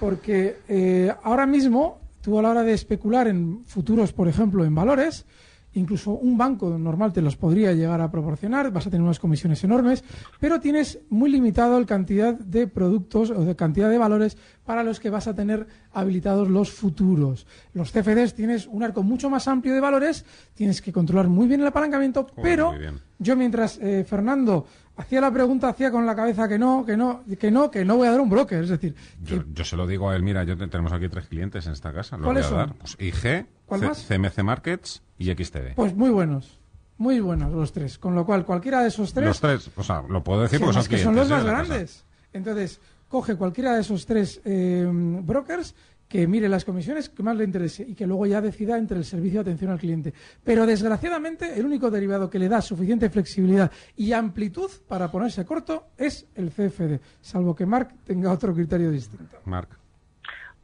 Porque 0.00 0.58
eh, 0.68 1.12
ahora 1.22 1.46
mismo, 1.46 2.00
tú 2.22 2.38
a 2.38 2.42
la 2.42 2.50
hora 2.50 2.62
de 2.62 2.72
especular 2.72 3.28
en 3.28 3.64
futuros, 3.66 4.12
por 4.12 4.28
ejemplo, 4.28 4.64
en 4.64 4.74
valores, 4.74 5.26
incluso 5.74 6.12
un 6.12 6.36
banco 6.36 6.76
normal 6.78 7.12
te 7.12 7.22
los 7.22 7.36
podría 7.36 7.72
llegar 7.72 8.00
a 8.00 8.10
proporcionar, 8.10 8.70
vas 8.70 8.86
a 8.86 8.90
tener 8.90 9.02
unas 9.02 9.18
comisiones 9.18 9.62
enormes, 9.64 10.04
pero 10.38 10.60
tienes 10.60 11.00
muy 11.08 11.30
limitado 11.30 11.78
la 11.78 11.86
cantidad 11.86 12.34
de 12.34 12.66
productos 12.66 13.30
o 13.30 13.44
de 13.44 13.56
cantidad 13.56 13.90
de 13.90 13.98
valores 13.98 14.36
para 14.64 14.82
los 14.82 15.00
que 15.00 15.10
vas 15.10 15.26
a 15.26 15.34
tener 15.34 15.66
habilitados 15.92 16.48
los 16.48 16.70
futuros. 16.70 17.46
Los 17.74 17.90
CFDs 17.90 18.34
tienes 18.34 18.66
un 18.66 18.82
arco 18.82 19.02
mucho 19.02 19.30
más 19.30 19.48
amplio 19.48 19.74
de 19.74 19.80
valores, 19.80 20.24
tienes 20.54 20.80
que 20.82 20.92
controlar 20.92 21.28
muy 21.28 21.48
bien 21.48 21.60
el 21.60 21.66
apalancamiento, 21.66 22.26
pero 22.42 22.74
yo 23.18 23.36
mientras 23.36 23.78
eh, 23.78 24.04
Fernando 24.04 24.66
hacía 24.96 25.20
la 25.20 25.32
pregunta, 25.32 25.68
hacía 25.68 25.90
con 25.90 26.06
la 26.06 26.14
cabeza 26.14 26.48
que 26.48 26.58
no, 26.58 26.84
que 26.84 26.96
no, 26.96 27.22
que 27.38 27.50
no, 27.50 27.70
que 27.70 27.84
no 27.84 27.96
voy 27.96 28.08
a 28.08 28.12
dar 28.12 28.20
un 28.20 28.30
broker. 28.30 28.62
Es 28.62 28.70
decir, 28.70 28.94
yo, 29.22 29.64
se 29.64 29.76
lo 29.76 29.86
digo 29.86 30.10
a 30.10 30.16
él, 30.16 30.22
mira, 30.22 30.44
yo 30.44 30.56
tenemos 30.56 30.92
aquí 30.92 31.08
tres 31.08 31.26
clientes 31.26 31.66
en 31.66 31.72
esta 31.72 31.92
casa. 31.92 32.18
¿Cuáles 32.18 32.50
dar. 32.50 32.74
Pues 32.74 32.96
IG, 32.98 33.46
CMC 33.68 34.42
Markets 34.42 35.02
y 35.18 35.32
XTD. 35.32 35.74
Pues 35.76 35.94
muy 35.94 36.10
buenos. 36.10 36.60
Muy 36.98 37.20
buenos 37.20 37.52
los 37.52 37.72
tres. 37.72 37.98
Con 37.98 38.14
lo 38.14 38.24
cual, 38.24 38.44
cualquiera 38.44 38.80
de 38.82 38.88
esos 38.88 39.12
tres. 39.12 39.26
Los 39.26 39.40
tres, 39.40 39.70
o 39.74 39.82
sea, 39.82 40.02
lo 40.08 40.22
puedo 40.22 40.42
decir 40.42 40.60
porque 40.60 40.74
son 40.74 40.86
que 40.86 40.98
son 40.98 41.16
los 41.16 41.28
más 41.28 41.44
grandes. 41.44 42.04
Entonces, 42.32 42.80
coge 43.08 43.36
cualquiera 43.36 43.74
de 43.74 43.80
esos 43.80 44.06
tres 44.06 44.40
eh, 44.44 44.88
brokers 44.90 45.74
que 46.12 46.26
mire 46.26 46.46
las 46.46 46.66
comisiones 46.66 47.08
que 47.08 47.22
más 47.22 47.34
le 47.36 47.44
interese 47.44 47.86
y 47.88 47.94
que 47.94 48.06
luego 48.06 48.26
ya 48.26 48.42
decida 48.42 48.76
entre 48.76 48.98
el 48.98 49.04
servicio 49.06 49.42
de 49.42 49.50
atención 49.50 49.70
al 49.70 49.78
cliente. 49.78 50.12
Pero 50.44 50.66
desgraciadamente 50.66 51.58
el 51.58 51.64
único 51.64 51.90
derivado 51.90 52.28
que 52.28 52.38
le 52.38 52.50
da 52.50 52.60
suficiente 52.60 53.08
flexibilidad 53.08 53.72
y 53.96 54.12
amplitud 54.12 54.70
para 54.86 55.10
ponerse 55.10 55.46
corto 55.46 55.86
es 55.96 56.28
el 56.34 56.50
CFD, 56.50 57.00
salvo 57.22 57.56
que 57.56 57.64
Mark 57.64 57.94
tenga 58.04 58.30
otro 58.30 58.52
criterio 58.52 58.90
distinto. 58.90 59.38
Mark. 59.46 59.70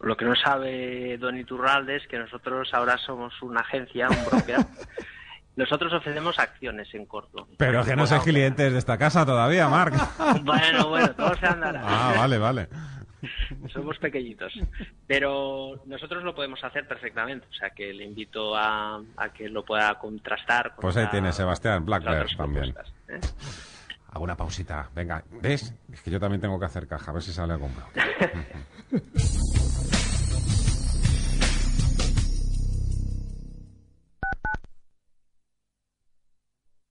Lo 0.01 0.19
que 0.19 0.27
no 0.27 0.35
sabe 0.37 1.17
Don 1.17 1.39
Iturralde 1.39 1.97
es 1.97 2.07
que 2.09 2.19
nosotros 2.19 2.69
ahora 2.75 2.99
somos 2.99 3.33
una 3.41 3.61
agencia, 3.61 4.07
un 4.11 4.25
broker. 4.31 4.59
Nosotros 5.57 5.93
ofrecemos 5.95 6.39
acciones 6.39 6.87
en 6.95 7.07
corto. 7.07 7.49
Pero 7.57 7.83
que 7.85 7.97
no 7.97 8.07
sois 8.07 8.23
clientes 8.23 8.71
de 8.71 8.79
esta 8.79 8.97
casa 8.97 9.27
todavía, 9.27 9.67
Mark. 9.69 9.95
bueno, 10.45 10.91
bueno, 10.91 11.11
todo 11.15 11.35
se 11.35 11.47
andará. 11.47 11.83
Ah, 11.83 12.15
vale, 12.17 12.39
vale. 12.39 12.69
Somos 13.73 13.99
pequeñitos. 13.99 14.53
Pero 15.07 15.83
nosotros 15.87 16.23
lo 16.23 16.35
podemos 16.35 16.63
hacer 16.63 16.87
perfectamente. 16.87 17.47
O 17.51 17.55
sea 17.55 17.71
que 17.71 17.93
le 17.93 18.05
invito 18.05 18.57
a, 18.57 19.03
que 19.35 19.49
lo 19.49 19.65
pueda 19.65 19.95
contrastar. 19.99 20.75
pues 20.81 20.97
ahí 20.97 21.07
tiene 21.11 21.33
Sebastián, 21.33 21.85
Black 21.85 22.05
también. 22.37 22.75
¿eh? 23.09 23.21
Hago 24.11 24.25
una 24.25 24.37
pausita. 24.37 24.89
Venga, 24.95 25.23
¿ves? 25.43 25.75
Es 25.93 26.03
que 26.03 26.11
yo 26.11 26.19
también 26.19 26.41
tengo 26.41 26.59
que 26.59 26.67
hacer 26.67 26.87
caja, 26.87 27.11
a 27.11 27.15
ver 27.15 27.23
si 27.23 27.33
sale 27.33 27.53
algún 27.53 27.73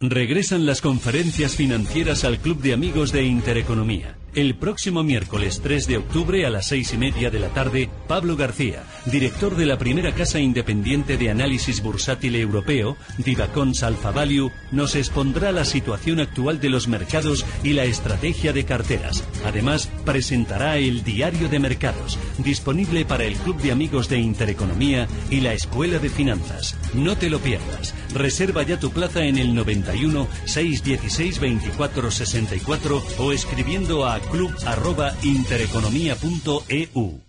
Regresan 0.00 0.64
las 0.64 0.80
conferencias 0.80 1.56
financieras 1.56 2.22
al 2.22 2.38
Club 2.38 2.62
de 2.62 2.72
Amigos 2.72 3.10
de 3.10 3.24
Intereconomía. 3.24 4.17
El 4.34 4.54
próximo 4.54 5.02
miércoles 5.02 5.60
3 5.62 5.86
de 5.86 5.96
octubre 5.96 6.44
a 6.44 6.50
las 6.50 6.68
seis 6.68 6.92
y 6.92 6.98
media 6.98 7.30
de 7.30 7.40
la 7.40 7.48
tarde, 7.48 7.88
Pablo 8.06 8.36
García, 8.36 8.84
director 9.06 9.56
de 9.56 9.64
la 9.64 9.78
primera 9.78 10.14
casa 10.14 10.38
independiente 10.38 11.16
de 11.16 11.30
análisis 11.30 11.82
bursátil 11.82 12.36
europeo, 12.36 12.96
Divacons 13.16 13.82
Alpha 13.82 14.10
Value, 14.10 14.52
nos 14.70 14.94
expondrá 14.96 15.50
la 15.50 15.64
situación 15.64 16.20
actual 16.20 16.60
de 16.60 16.68
los 16.68 16.88
mercados 16.88 17.46
y 17.64 17.72
la 17.72 17.84
estrategia 17.84 18.52
de 18.52 18.64
carteras. 18.64 19.24
Además, 19.46 19.90
presentará 20.04 20.76
el 20.76 21.02
Diario 21.04 21.48
de 21.48 21.58
Mercados, 21.58 22.18
disponible 22.36 23.06
para 23.06 23.24
el 23.24 23.34
Club 23.34 23.60
de 23.62 23.72
Amigos 23.72 24.10
de 24.10 24.18
Intereconomía 24.18 25.08
y 25.30 25.40
la 25.40 25.54
Escuela 25.54 25.98
de 25.98 26.10
Finanzas. 26.10 26.76
No 26.92 27.16
te 27.16 27.30
lo 27.30 27.40
pierdas. 27.40 27.94
Reserva 28.14 28.62
ya 28.62 28.78
tu 28.78 28.90
plaza 28.90 29.24
en 29.24 29.38
el 29.38 29.54
91 29.54 30.28
616 30.44 31.40
24 31.40 32.10
64 32.10 33.02
o 33.18 33.32
escribiendo 33.32 34.06
a 34.06 34.17
club@intereconomía.eu. 34.20 37.20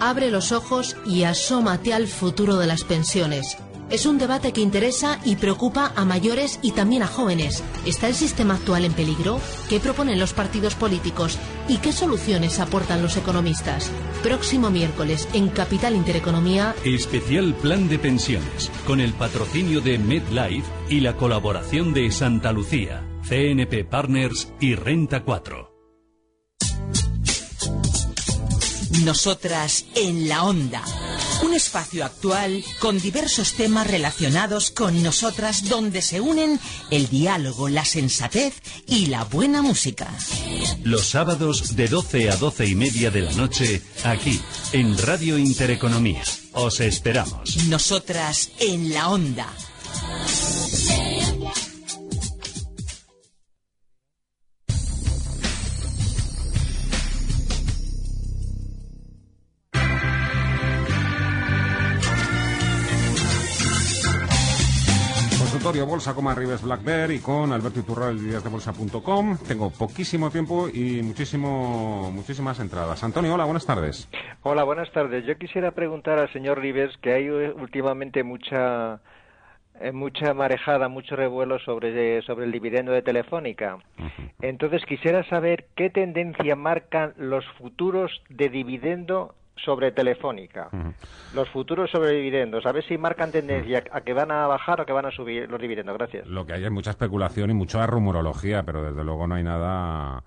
Abre 0.00 0.30
los 0.30 0.52
ojos 0.52 0.96
y 1.06 1.22
asómate 1.24 1.92
al 1.94 2.08
futuro 2.08 2.56
de 2.56 2.66
las 2.66 2.84
pensiones. 2.84 3.56
Es 3.90 4.06
un 4.06 4.16
debate 4.16 4.52
que 4.52 4.62
interesa 4.62 5.20
y 5.24 5.36
preocupa 5.36 5.92
a 5.94 6.06
mayores 6.06 6.58
y 6.62 6.72
también 6.72 7.02
a 7.02 7.06
jóvenes. 7.06 7.62
¿Está 7.84 8.08
el 8.08 8.14
sistema 8.14 8.54
actual 8.54 8.86
en 8.86 8.94
peligro? 8.94 9.38
¿Qué 9.68 9.78
proponen 9.78 10.18
los 10.18 10.32
partidos 10.32 10.74
políticos? 10.74 11.38
¿Y 11.68 11.76
qué 11.78 11.92
soluciones 11.92 12.60
aportan 12.60 13.02
los 13.02 13.18
economistas? 13.18 13.90
Próximo 14.22 14.70
miércoles 14.70 15.28
en 15.34 15.48
Capital 15.48 15.94
Intereconomía. 15.94 16.74
Especial 16.82 17.54
Plan 17.54 17.88
de 17.88 17.98
Pensiones, 17.98 18.70
con 18.86 19.00
el 19.00 19.12
patrocinio 19.12 19.82
de 19.82 19.98
MedLife 19.98 20.66
y 20.88 21.00
la 21.00 21.16
colaboración 21.16 21.92
de 21.92 22.10
Santa 22.10 22.52
Lucía, 22.52 23.06
CNP 23.28 23.84
Partners 23.84 24.50
y 24.60 24.76
Renta 24.76 25.24
4. 25.24 25.73
Nosotras 29.02 29.86
en 29.96 30.28
la 30.28 30.44
onda. 30.44 30.82
Un 31.42 31.52
espacio 31.52 32.04
actual 32.04 32.64
con 32.78 32.98
diversos 33.00 33.54
temas 33.54 33.86
relacionados 33.88 34.70
con 34.70 35.02
nosotras 35.02 35.68
donde 35.68 36.00
se 36.00 36.20
unen 36.20 36.60
el 36.90 37.08
diálogo, 37.08 37.68
la 37.68 37.84
sensatez 37.84 38.54
y 38.86 39.06
la 39.06 39.24
buena 39.24 39.62
música. 39.62 40.08
Los 40.84 41.08
sábados 41.08 41.74
de 41.74 41.88
12 41.88 42.30
a 42.30 42.36
12 42.36 42.66
y 42.66 42.74
media 42.76 43.10
de 43.10 43.22
la 43.22 43.32
noche, 43.32 43.82
aquí, 44.04 44.40
en 44.72 44.96
Radio 44.96 45.38
Intereconomía. 45.38 46.22
Os 46.52 46.80
esperamos. 46.80 47.64
Nosotras 47.66 48.50
en 48.60 48.94
la 48.94 49.08
onda. 49.08 49.48
Consultorio 65.74 65.90
Bolsa 65.90 66.14
con 66.14 66.28
Arribes 66.28 66.62
Black 66.62 66.84
Bear 66.84 67.10
y 67.10 67.18
con 67.18 67.52
Alberto 67.52 67.80
Iturral 67.80 68.16
de 68.30 68.48
Bolsa.com. 68.48 69.38
Tengo 69.38 69.70
poquísimo 69.70 70.30
tiempo 70.30 70.68
y 70.72 71.02
muchísimo, 71.02 72.12
muchísimas 72.12 72.60
entradas. 72.60 73.02
Antonio, 73.02 73.34
hola, 73.34 73.44
buenas 73.44 73.66
tardes. 73.66 74.08
Hola, 74.42 74.62
buenas 74.62 74.88
tardes. 74.92 75.26
Yo 75.26 75.36
quisiera 75.36 75.72
preguntar 75.72 76.20
al 76.20 76.32
señor 76.32 76.60
Rivers 76.60 76.96
que 76.98 77.12
hay 77.12 77.28
últimamente 77.28 78.22
mucha 78.22 79.00
eh, 79.80 79.90
mucha 79.90 80.32
marejada, 80.32 80.88
mucho 80.88 81.16
revuelo 81.16 81.58
sobre, 81.58 82.22
sobre 82.22 82.44
el 82.44 82.52
dividendo 82.52 82.92
de 82.92 83.02
Telefónica. 83.02 83.78
Entonces 84.42 84.84
quisiera 84.86 85.28
saber 85.28 85.66
qué 85.74 85.90
tendencia 85.90 86.54
marcan 86.54 87.14
los 87.16 87.44
futuros 87.58 88.12
de 88.28 88.48
dividendo 88.48 89.34
sobre 89.56 89.92
Telefónica. 89.92 90.68
Los 91.34 91.48
futuros 91.50 91.90
sobre 91.90 92.10
dividendos. 92.10 92.66
A 92.66 92.72
ver 92.72 92.84
si 92.84 92.98
marcan 92.98 93.32
tendencia 93.32 93.84
a 93.90 94.00
que 94.00 94.12
van 94.12 94.30
a 94.30 94.46
bajar 94.46 94.80
o 94.80 94.86
que 94.86 94.92
van 94.92 95.06
a 95.06 95.10
subir 95.10 95.50
los 95.50 95.60
dividendos. 95.60 95.96
Gracias. 95.96 96.26
Lo 96.26 96.44
que 96.46 96.54
hay 96.54 96.64
es 96.64 96.70
mucha 96.70 96.90
especulación 96.90 97.50
y 97.50 97.54
mucha 97.54 97.86
rumorología, 97.86 98.62
pero 98.62 98.82
desde 98.82 99.04
luego 99.04 99.26
no 99.26 99.36
hay 99.36 99.44
nada 99.44 100.22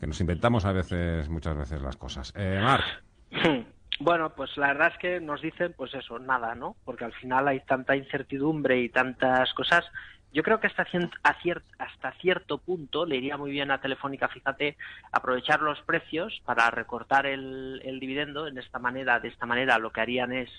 que 0.00 0.06
nos 0.06 0.20
inventamos 0.20 0.64
a 0.64 0.72
veces, 0.72 1.28
muchas 1.28 1.56
veces 1.56 1.80
las 1.80 1.96
cosas. 1.96 2.32
Eh, 2.36 2.60
Marc. 2.62 2.84
Bueno, 4.00 4.32
pues 4.34 4.56
la 4.56 4.68
verdad 4.68 4.90
es 4.92 4.98
que 4.98 5.20
nos 5.20 5.40
dicen, 5.40 5.74
pues 5.76 5.94
eso, 5.94 6.18
nada, 6.18 6.56
¿no? 6.56 6.74
Porque 6.84 7.04
al 7.04 7.12
final 7.12 7.46
hay 7.46 7.60
tanta 7.60 7.94
incertidumbre 7.94 8.80
y 8.80 8.88
tantas 8.88 9.54
cosas 9.54 9.84
yo 10.32 10.42
creo 10.42 10.60
que 10.60 10.66
hasta, 10.66 10.86
hasta 11.78 12.12
cierto 12.20 12.58
punto 12.58 13.04
le 13.04 13.16
iría 13.16 13.36
muy 13.36 13.50
bien 13.50 13.70
a 13.70 13.80
Telefónica, 13.80 14.28
fíjate, 14.28 14.76
aprovechar 15.10 15.60
los 15.60 15.80
precios 15.82 16.40
para 16.44 16.70
recortar 16.70 17.26
el, 17.26 17.80
el 17.84 18.00
dividendo. 18.00 18.46
En 18.46 18.58
esta 18.58 18.78
manera, 18.78 19.20
de 19.20 19.28
esta 19.28 19.46
manera, 19.46 19.78
lo 19.78 19.90
que 19.90 20.00
harían 20.00 20.32
es 20.32 20.50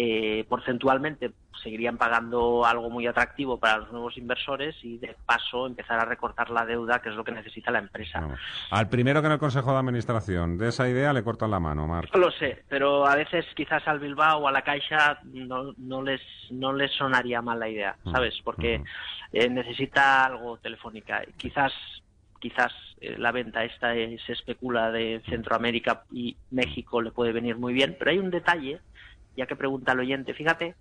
eh, 0.00 0.44
porcentualmente 0.48 1.32
seguirían 1.60 1.98
pagando 1.98 2.64
algo 2.64 2.88
muy 2.88 3.08
atractivo 3.08 3.58
para 3.58 3.78
los 3.78 3.90
nuevos 3.90 4.16
inversores 4.16 4.76
y 4.84 4.96
de 4.98 5.16
paso 5.26 5.66
empezar 5.66 5.98
a 5.98 6.04
recortar 6.04 6.50
la 6.50 6.64
deuda, 6.64 7.02
que 7.02 7.08
es 7.08 7.16
lo 7.16 7.24
que 7.24 7.32
necesita 7.32 7.72
la 7.72 7.80
empresa. 7.80 8.24
Al 8.70 8.88
primero 8.88 9.20
que 9.20 9.26
en 9.26 9.32
el 9.32 9.38
Consejo 9.40 9.72
de 9.72 9.78
Administración 9.78 10.56
de 10.56 10.68
esa 10.68 10.88
idea 10.88 11.12
le 11.12 11.24
cortan 11.24 11.50
la 11.50 11.58
mano, 11.58 11.88
Marc. 11.88 12.14
Lo 12.14 12.30
sé, 12.30 12.62
pero 12.68 13.08
a 13.08 13.16
veces 13.16 13.44
quizás 13.56 13.88
al 13.88 13.98
Bilbao 13.98 14.38
o 14.38 14.46
a 14.46 14.52
la 14.52 14.62
Caixa 14.62 15.18
no, 15.24 15.74
no, 15.76 16.00
les, 16.00 16.20
no 16.52 16.72
les 16.72 16.92
sonaría 16.92 17.42
mal 17.42 17.58
la 17.58 17.68
idea, 17.68 17.96
mm, 18.04 18.12
¿sabes? 18.12 18.34
Porque 18.44 18.78
mm. 18.78 18.84
eh, 19.32 19.48
necesita 19.48 20.26
algo 20.26 20.58
telefónica. 20.58 21.24
Quizás 21.36 21.72
quizás 22.38 22.72
eh, 23.00 23.16
la 23.18 23.32
venta 23.32 23.64
esta 23.64 23.94
se 23.94 24.32
especula 24.32 24.92
de 24.92 25.20
Centroamérica 25.28 26.04
y 26.12 26.36
México 26.52 27.02
le 27.02 27.10
puede 27.10 27.32
venir 27.32 27.56
muy 27.56 27.72
bien, 27.72 27.96
pero 27.98 28.12
hay 28.12 28.18
un 28.18 28.30
detalle 28.30 28.78
ya 29.38 29.46
que 29.46 29.56
pregunta 29.56 29.92
el 29.92 30.00
oyente, 30.00 30.34
fíjate 30.34 30.74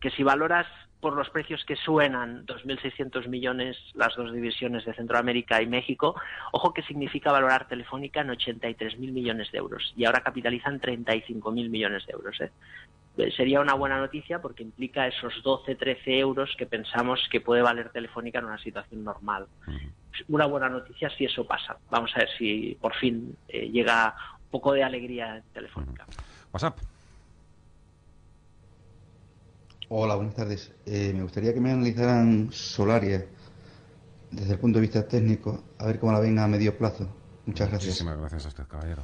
que 0.00 0.10
si 0.10 0.22
valoras 0.22 0.66
por 1.00 1.14
los 1.14 1.28
precios 1.30 1.64
que 1.64 1.76
suenan 1.76 2.46
2.600 2.46 3.28
millones 3.28 3.76
las 3.94 4.16
dos 4.16 4.32
divisiones 4.32 4.84
de 4.84 4.94
Centroamérica 4.94 5.60
y 5.62 5.66
México, 5.66 6.16
ojo 6.52 6.72
que 6.72 6.82
significa 6.82 7.30
valorar 7.30 7.68
Telefónica 7.68 8.22
en 8.22 8.28
83.000 8.28 9.12
millones 9.12 9.52
de 9.52 9.58
euros 9.58 9.92
y 9.96 10.06
ahora 10.06 10.22
capitalizan 10.22 10.80
35.000 10.80 11.68
millones 11.68 12.06
de 12.06 12.12
euros. 12.14 12.40
¿eh? 12.40 12.50
¿eh? 13.18 13.30
Sería 13.36 13.60
una 13.60 13.74
buena 13.74 13.98
noticia 13.98 14.40
porque 14.40 14.62
implica 14.62 15.06
esos 15.06 15.34
12-13 15.44 15.98
euros 16.18 16.54
que 16.56 16.66
pensamos 16.66 17.20
que 17.30 17.40
puede 17.40 17.62
valer 17.62 17.90
Telefónica 17.90 18.38
en 18.38 18.46
una 18.46 18.58
situación 18.58 19.04
normal. 19.04 19.46
Una 20.28 20.46
buena 20.46 20.68
noticia 20.68 21.10
si 21.10 21.26
eso 21.26 21.46
pasa. 21.46 21.76
Vamos 21.90 22.10
a 22.16 22.20
ver 22.20 22.28
si 22.38 22.76
por 22.80 22.94
fin 22.94 23.36
eh, 23.48 23.68
llega 23.68 24.16
un 24.42 24.50
poco 24.50 24.72
de 24.72 24.82
alegría 24.82 25.36
en 25.36 25.42
Telefónica. 25.52 26.06
WhatsApp. 26.50 26.78
Hola, 29.90 30.16
buenas 30.16 30.34
tardes. 30.34 30.70
Eh, 30.84 31.12
me 31.14 31.22
gustaría 31.22 31.54
que 31.54 31.60
me 31.60 31.70
analizaran 31.72 32.50
Solaria 32.52 33.24
desde 34.30 34.52
el 34.52 34.58
punto 34.58 34.78
de 34.78 34.82
vista 34.82 35.08
técnico, 35.08 35.64
a 35.78 35.86
ver 35.86 35.98
cómo 35.98 36.12
la 36.12 36.20
ven 36.20 36.38
a 36.38 36.46
medio 36.46 36.76
plazo. 36.76 37.08
Muchas 37.46 37.70
gracias. 37.70 37.92
Muchísimas 37.92 38.18
gracias 38.18 38.44
a 38.44 38.48
usted, 38.48 38.64
caballero. 38.66 39.02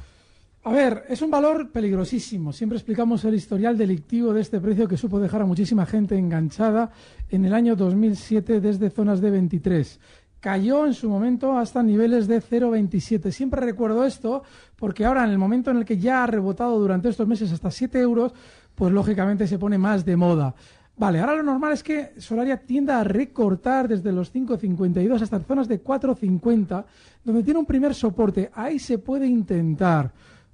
A 0.63 0.71
ver, 0.71 1.05
es 1.09 1.23
un 1.23 1.31
valor 1.31 1.71
peligrosísimo. 1.71 2.53
Siempre 2.53 2.77
explicamos 2.77 3.25
el 3.25 3.33
historial 3.33 3.75
delictivo 3.75 4.31
de 4.31 4.41
este 4.41 4.59
precio 4.59 4.87
que 4.87 4.97
supo 4.97 5.19
dejar 5.19 5.41
a 5.41 5.45
muchísima 5.45 5.87
gente 5.87 6.17
enganchada 6.17 6.91
en 7.29 7.45
el 7.45 7.55
año 7.55 7.75
2007 7.75 8.61
desde 8.61 8.91
zonas 8.91 9.21
de 9.21 9.31
23. 9.31 9.99
Cayó 10.39 10.85
en 10.85 10.93
su 10.93 11.09
momento 11.09 11.57
hasta 11.57 11.81
niveles 11.81 12.27
de 12.27 12.39
0,27. 12.39 13.31
Siempre 13.31 13.61
recuerdo 13.61 14.05
esto 14.05 14.43
porque 14.75 15.05
ahora, 15.05 15.23
en 15.23 15.31
el 15.31 15.39
momento 15.39 15.71
en 15.71 15.77
el 15.77 15.85
que 15.85 15.97
ya 15.97 16.23
ha 16.23 16.27
rebotado 16.27 16.77
durante 16.79 17.09
estos 17.09 17.27
meses 17.27 17.51
hasta 17.51 17.71
7 17.71 17.99
euros, 17.99 18.33
pues 18.75 18.91
lógicamente 18.91 19.47
se 19.47 19.59
pone 19.59 19.77
más 19.77 20.05
de 20.05 20.15
moda. 20.15 20.53
Vale, 20.97 21.19
ahora 21.19 21.35
lo 21.35 21.43
normal 21.43 21.73
es 21.73 21.83
que 21.83 22.19
Solaria 22.19 22.57
tienda 22.57 23.01
a 23.01 23.03
recortar 23.03 23.87
desde 23.87 24.13
los 24.13 24.33
5.52 24.33 25.21
hasta 25.21 25.39
zonas 25.39 25.67
de 25.67 25.83
4.50, 25.83 26.85
donde 27.23 27.43
tiene 27.43 27.59
un 27.59 27.65
primer 27.65 27.93
soporte. 27.93 28.49
Ahí 28.53 28.79
se 28.79 28.97
puede 28.97 29.27
intentar, 29.27 30.11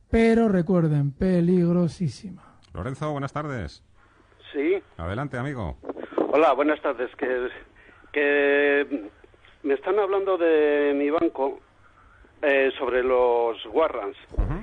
pero 0.09 0.49
recuerden, 0.49 1.11
peligrosísima. 1.11 2.57
Lorenzo, 2.73 3.11
buenas 3.11 3.31
tardes. 3.31 3.83
Sí. 4.51 4.81
Adelante, 4.97 5.37
amigo. 5.37 5.77
Hola, 6.31 6.53
buenas 6.53 6.81
tardes. 6.81 7.11
Que, 7.17 7.49
que 8.11 9.09
me 9.61 9.75
están 9.75 9.99
hablando 9.99 10.37
de 10.37 10.93
mi 10.95 11.11
banco 11.11 11.59
eh, 12.41 12.71
sobre 12.79 13.03
los 13.03 13.57
warrants. 13.67 14.17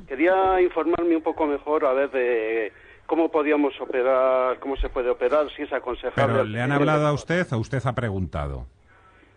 Quería 0.09 0.61
informarme 0.61 1.15
un 1.15 1.23
poco 1.23 1.47
mejor 1.47 1.85
a 1.85 1.93
ver 1.93 2.11
de 2.11 2.73
cómo 3.09 3.31
podíamos 3.31 3.73
operar, 3.81 4.61
cómo 4.61 4.77
se 4.77 4.89
puede 4.91 5.09
operar, 5.11 5.47
si 5.57 5.63
es 5.63 5.73
aconsejable. 5.73 6.15
¿Pero 6.35 6.45
le 6.45 6.61
han 6.61 6.71
hablado 6.71 7.07
a 7.09 7.13
usted 7.13 7.51
o 7.53 7.59
usted 7.59 7.81
ha 7.85 7.95
preguntado? 7.95 8.67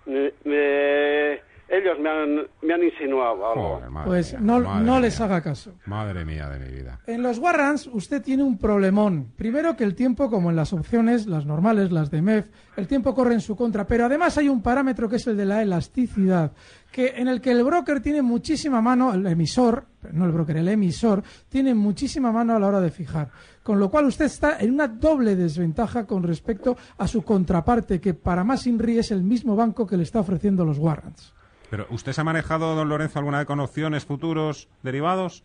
Eh, 0.06 1.42
ellos 1.70 1.98
me 2.02 2.10
han, 2.10 2.36
me 2.64 2.74
han 2.74 2.84
insinuado 2.84 3.50
algo. 3.50 3.76
Joder, 3.80 3.90
Pues 4.06 4.34
mía, 4.34 4.42
no, 4.44 4.60
no 4.60 4.82
mía. 4.92 5.00
les 5.00 5.22
haga 5.22 5.42
caso. 5.42 5.72
Madre 5.86 6.26
mía 6.26 6.50
de 6.50 6.60
mi 6.60 6.70
vida. 6.70 7.00
En 7.08 7.24
los 7.24 7.38
Warrants 7.40 7.88
usted 7.94 8.22
tiene 8.22 8.44
un 8.44 8.58
problemón. 8.58 9.32
Primero 9.38 9.78
que 9.78 9.86
el 9.86 9.96
tiempo, 9.96 10.30
como 10.30 10.50
en 10.50 10.58
las 10.58 10.74
opciones, 10.74 11.28
las 11.28 11.46
normales, 11.46 11.92
las 11.94 12.12
de 12.12 12.22
MEF, 12.22 12.48
el 12.76 12.88
tiempo 12.88 13.16
corre 13.16 13.36
en 13.36 13.40
su 13.42 13.56
contra. 13.56 13.88
Pero 13.88 14.06
además 14.06 14.38
hay 14.38 14.50
un 14.50 14.62
parámetro 14.62 15.08
que 15.08 15.16
es 15.16 15.28
el 15.28 15.38
de 15.38 15.46
la 15.46 15.62
elasticidad, 15.62 16.52
que 16.92 17.14
en 17.16 17.30
el 17.30 17.40
que 17.40 17.52
el 17.52 17.64
broker 17.64 18.02
tiene 18.02 18.22
muchísima 18.22 18.82
mano, 18.82 19.14
el 19.14 19.26
emisor, 19.26 19.86
no 20.12 20.26
el 20.26 20.32
broker, 20.34 20.58
el 20.58 20.68
emisor, 20.68 21.24
tiene 21.48 21.74
muchísima 21.74 22.34
mano 22.34 22.54
a 22.54 22.60
la 22.60 22.68
hora 22.68 22.82
de 22.82 22.92
fijar. 22.92 23.30
Con 23.64 23.80
lo 23.80 23.90
cual 23.90 24.06
usted 24.06 24.26
está 24.26 24.58
en 24.60 24.74
una 24.74 24.88
doble 24.88 25.36
desventaja 25.36 26.08
con 26.08 26.24
respecto 26.24 26.76
a 26.98 27.08
su 27.08 27.24
contraparte, 27.24 28.02
que 28.02 28.14
para 28.16 28.44
más 28.44 28.66
INRI 28.66 29.00
es 29.00 29.12
el 29.12 29.22
mismo 29.24 29.56
banco 29.56 29.86
que 29.86 29.98
le 29.98 30.04
está 30.04 30.20
ofreciendo 30.20 30.66
los 30.66 30.80
Warrants. 30.80 31.34
Pero, 31.70 31.86
¿usted 31.92 32.12
se 32.12 32.22
ha 32.22 32.24
manejado, 32.24 32.76
don 32.76 32.90
Lorenzo, 32.90 33.20
alguna 33.20 33.38
vez 33.38 33.48
con 33.48 33.60
opciones, 33.60 34.04
futuros, 34.06 34.68
derivados? 34.82 35.44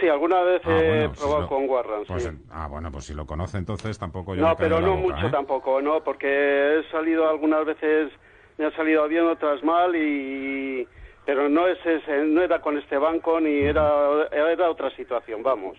Sí, 0.00 0.08
alguna 0.08 0.40
vez 0.40 0.62
Ah, 0.64 0.70
he 0.80 0.88
bueno, 0.88 1.12
probado 1.12 1.40
lo- 1.42 1.48
con 1.48 1.68
Warrants. 1.68 2.08
Pues, 2.08 2.22
sí. 2.24 2.30
ah, 2.50 2.66
bueno, 2.68 2.90
pues 2.90 3.04
si 3.04 3.14
lo 3.14 3.26
conoce 3.26 3.58
entonces 3.58 3.98
tampoco 3.98 4.34
yo 4.34 4.40
No, 4.42 4.48
me 4.50 4.56
pero 4.56 4.80
la 4.80 4.86
no 4.86 4.96
boca, 4.96 5.14
mucho 5.16 5.26
¿eh? 5.26 5.30
tampoco, 5.30 5.82
¿no? 5.82 6.02
Porque 6.02 6.78
he 6.78 6.90
salido 6.90 7.28
algunas 7.28 7.66
veces, 7.66 8.10
me 8.56 8.66
ha 8.66 8.70
salido 8.76 9.06
bien, 9.06 9.26
otras 9.26 9.62
mal, 9.62 9.94
y 9.94 10.88
pero 11.26 11.48
no 11.48 11.66
es 11.68 11.78
ese, 11.84 12.24
no 12.24 12.40
era 12.42 12.60
con 12.60 12.78
este 12.78 12.96
banco 12.98 13.38
ni 13.40 13.58
era, 13.60 13.84
era 14.32 14.70
otra 14.70 14.90
situación, 14.96 15.42
vamos. 15.42 15.76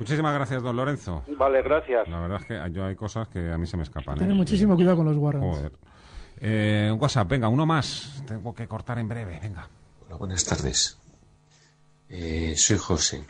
Muchísimas 0.00 0.32
gracias, 0.32 0.62
don 0.62 0.74
Lorenzo. 0.74 1.22
Vale, 1.36 1.62
gracias. 1.62 2.08
La 2.08 2.20
verdad 2.20 2.40
es 2.40 2.46
que 2.46 2.72
yo 2.72 2.86
hay 2.86 2.96
cosas 2.96 3.28
que 3.28 3.52
a 3.52 3.58
mí 3.58 3.66
se 3.66 3.76
me 3.76 3.82
escapan. 3.82 4.16
¿eh? 4.16 4.20
Tiene 4.20 4.32
muchísimo 4.32 4.74
cuidado 4.74 4.96
con 4.96 5.06
los 5.06 5.16
Warrants. 5.16 5.58
Joder. 5.58 5.72
Eh, 6.40 6.96
WhatsApp, 6.98 7.28
venga, 7.28 7.48
uno 7.48 7.66
más. 7.66 8.24
Tengo 8.26 8.54
que 8.54 8.66
cortar 8.66 8.98
en 8.98 9.08
breve, 9.08 9.38
venga. 9.38 9.68
Hola, 10.06 10.16
buenas 10.16 10.42
tardes. 10.46 10.98
Eh, 12.08 12.54
soy 12.56 12.78
José. 12.78 13.26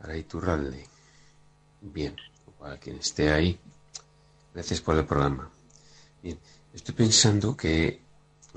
Para 0.00 0.16
Iturralde. 0.16 0.84
Bien, 1.80 2.16
para 2.58 2.76
quien 2.78 2.96
esté 2.96 3.30
ahí. 3.30 3.56
Gracias 4.52 4.80
por 4.80 4.96
el 4.96 5.04
programa. 5.04 5.48
Bien, 6.20 6.36
estoy 6.74 6.96
pensando 6.96 7.56
que, 7.56 8.02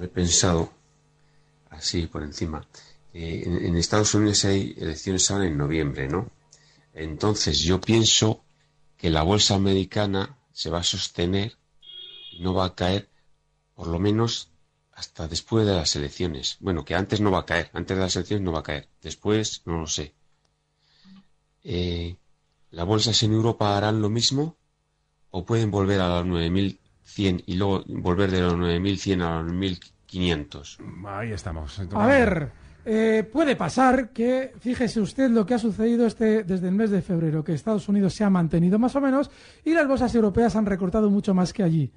he 0.01 0.07
pensado, 0.07 0.71
así 1.69 2.07
por 2.07 2.23
encima, 2.23 2.65
en, 3.13 3.65
en 3.65 3.77
Estados 3.77 4.13
Unidos 4.13 4.45
hay 4.45 4.75
elecciones 4.77 5.29
ahora 5.31 5.45
en 5.47 5.57
noviembre, 5.57 6.07
¿no? 6.07 6.29
Entonces 6.93 7.59
yo 7.59 7.79
pienso 7.79 8.43
que 8.97 9.09
la 9.09 9.23
bolsa 9.23 9.55
americana 9.55 10.37
se 10.51 10.69
va 10.69 10.79
a 10.79 10.83
sostener, 10.83 11.57
no 12.39 12.53
va 12.53 12.65
a 12.65 12.75
caer, 12.75 13.09
por 13.73 13.87
lo 13.87 13.99
menos 13.99 14.51
hasta 14.93 15.27
después 15.27 15.65
de 15.65 15.73
las 15.73 15.95
elecciones. 15.95 16.57
Bueno, 16.59 16.85
que 16.85 16.95
antes 16.95 17.19
no 17.21 17.31
va 17.31 17.39
a 17.39 17.45
caer, 17.45 17.71
antes 17.73 17.97
de 17.97 18.03
las 18.03 18.15
elecciones 18.15 18.43
no 18.43 18.51
va 18.51 18.59
a 18.59 18.63
caer, 18.63 18.87
después 19.01 19.63
no 19.65 19.79
lo 19.79 19.87
sé. 19.87 20.13
Eh, 21.63 22.15
¿Las 22.71 22.85
bolsas 22.85 23.21
en 23.23 23.33
Europa 23.33 23.75
harán 23.75 24.01
lo 24.01 24.09
mismo 24.09 24.57
o 25.31 25.45
pueden 25.45 25.71
volver 25.71 26.01
a 26.01 26.09
los 26.09 26.25
9100 26.27 27.43
y 27.45 27.55
luego 27.55 27.83
volver 27.87 28.31
de 28.31 28.41
los 28.41 28.57
9100 28.57 29.21
a 29.21 29.41
los 29.41 29.51
1500? 29.51 30.77
Ahí 31.05 31.31
estamos. 31.31 31.79
A 31.79 32.05
ver, 32.05 32.51
eh, 32.85 33.27
puede 33.31 33.55
pasar 33.55 34.09
que, 34.09 34.53
fíjese 34.59 34.99
usted 34.99 35.29
lo 35.29 35.45
que 35.45 35.53
ha 35.53 35.59
sucedido 35.59 36.05
este, 36.05 36.43
desde 36.43 36.67
el 36.67 36.75
mes 36.75 36.89
de 36.89 37.01
febrero, 37.01 37.43
que 37.43 37.53
Estados 37.53 37.87
Unidos 37.87 38.13
se 38.13 38.23
ha 38.23 38.29
mantenido 38.29 38.79
más 38.79 38.95
o 38.95 39.01
menos 39.01 39.29
y 39.63 39.73
las 39.73 39.87
bolsas 39.87 40.13
europeas 40.15 40.55
han 40.55 40.65
recortado 40.65 41.09
mucho 41.09 41.33
más 41.33 41.53
que 41.53 41.63
allí. 41.63 41.91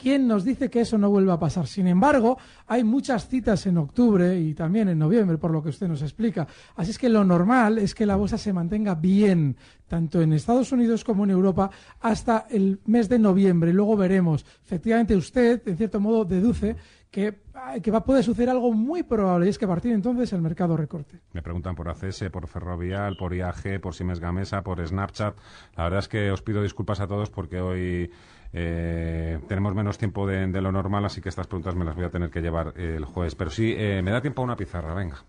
¿Quién 0.00 0.28
nos 0.28 0.44
dice 0.44 0.70
que 0.70 0.82
eso 0.82 0.96
no 0.96 1.10
vuelva 1.10 1.34
a 1.34 1.38
pasar? 1.40 1.66
Sin 1.66 1.88
embargo, 1.88 2.38
hay 2.68 2.84
muchas 2.84 3.26
citas 3.26 3.66
en 3.66 3.78
octubre 3.78 4.38
y 4.38 4.54
también 4.54 4.88
en 4.88 4.96
noviembre, 4.96 5.38
por 5.38 5.50
lo 5.50 5.60
que 5.60 5.70
usted 5.70 5.88
nos 5.88 6.02
explica. 6.02 6.46
Así 6.76 6.92
es 6.92 6.98
que 6.98 7.08
lo 7.08 7.24
normal 7.24 7.78
es 7.78 7.96
que 7.96 8.06
la 8.06 8.14
bolsa 8.14 8.38
se 8.38 8.52
mantenga 8.52 8.94
bien, 8.94 9.56
tanto 9.88 10.22
en 10.22 10.32
Estados 10.32 10.70
Unidos 10.70 11.02
como 11.02 11.24
en 11.24 11.30
Europa, 11.30 11.70
hasta 12.00 12.46
el 12.48 12.78
mes 12.86 13.08
de 13.08 13.18
noviembre. 13.18 13.72
Luego 13.72 13.96
veremos. 13.96 14.46
Efectivamente, 14.64 15.16
usted, 15.16 15.66
en 15.66 15.76
cierto 15.76 15.98
modo, 15.98 16.24
deduce 16.24 16.76
que, 17.10 17.40
que 17.82 17.90
va, 17.90 18.04
puede 18.04 18.22
suceder 18.22 18.50
algo 18.50 18.72
muy 18.72 19.02
probable, 19.02 19.46
y 19.46 19.48
es 19.48 19.58
que 19.58 19.64
a 19.64 19.68
partir 19.68 19.90
de 19.90 19.96
entonces 19.96 20.32
el 20.32 20.42
mercado 20.42 20.76
recorte. 20.76 21.18
Me 21.32 21.42
preguntan 21.42 21.74
por 21.74 21.88
ACS, 21.88 22.24
por 22.30 22.46
Ferrovial, 22.46 23.16
por 23.16 23.34
IAG, 23.34 23.80
por 23.80 23.94
Siemens 23.94 24.20
Gamesa, 24.20 24.62
por 24.62 24.86
Snapchat. 24.86 25.36
La 25.76 25.84
verdad 25.84 25.98
es 25.98 26.08
que 26.08 26.30
os 26.30 26.42
pido 26.42 26.62
disculpas 26.62 27.00
a 27.00 27.08
todos 27.08 27.30
porque 27.30 27.60
hoy 27.60 28.12
eh, 28.52 29.38
tenemos 29.48 29.74
menos 29.74 29.98
tiempo 29.98 30.26
de, 30.26 30.46
de 30.46 30.60
lo 30.60 30.72
normal, 30.72 31.04
así 31.04 31.20
que 31.20 31.28
estas 31.28 31.46
preguntas 31.46 31.74
me 31.74 31.84
las 31.84 31.94
voy 31.94 32.04
a 32.04 32.10
tener 32.10 32.30
que 32.30 32.40
llevar 32.40 32.74
eh, 32.76 32.94
el 32.96 33.04
jueves. 33.04 33.34
Pero 33.34 33.50
sí, 33.50 33.74
eh, 33.76 34.00
me 34.02 34.10
da 34.10 34.20
tiempo 34.20 34.42
a 34.42 34.44
una 34.44 34.56
pizarra, 34.56 34.94
venga. 34.94 35.24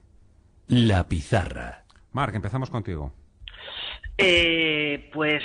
La 0.68 1.08
pizarra. 1.08 1.84
Marc, 2.12 2.36
empezamos 2.36 2.70
contigo. 2.70 3.12
Eh, 4.22 5.10
pues 5.14 5.42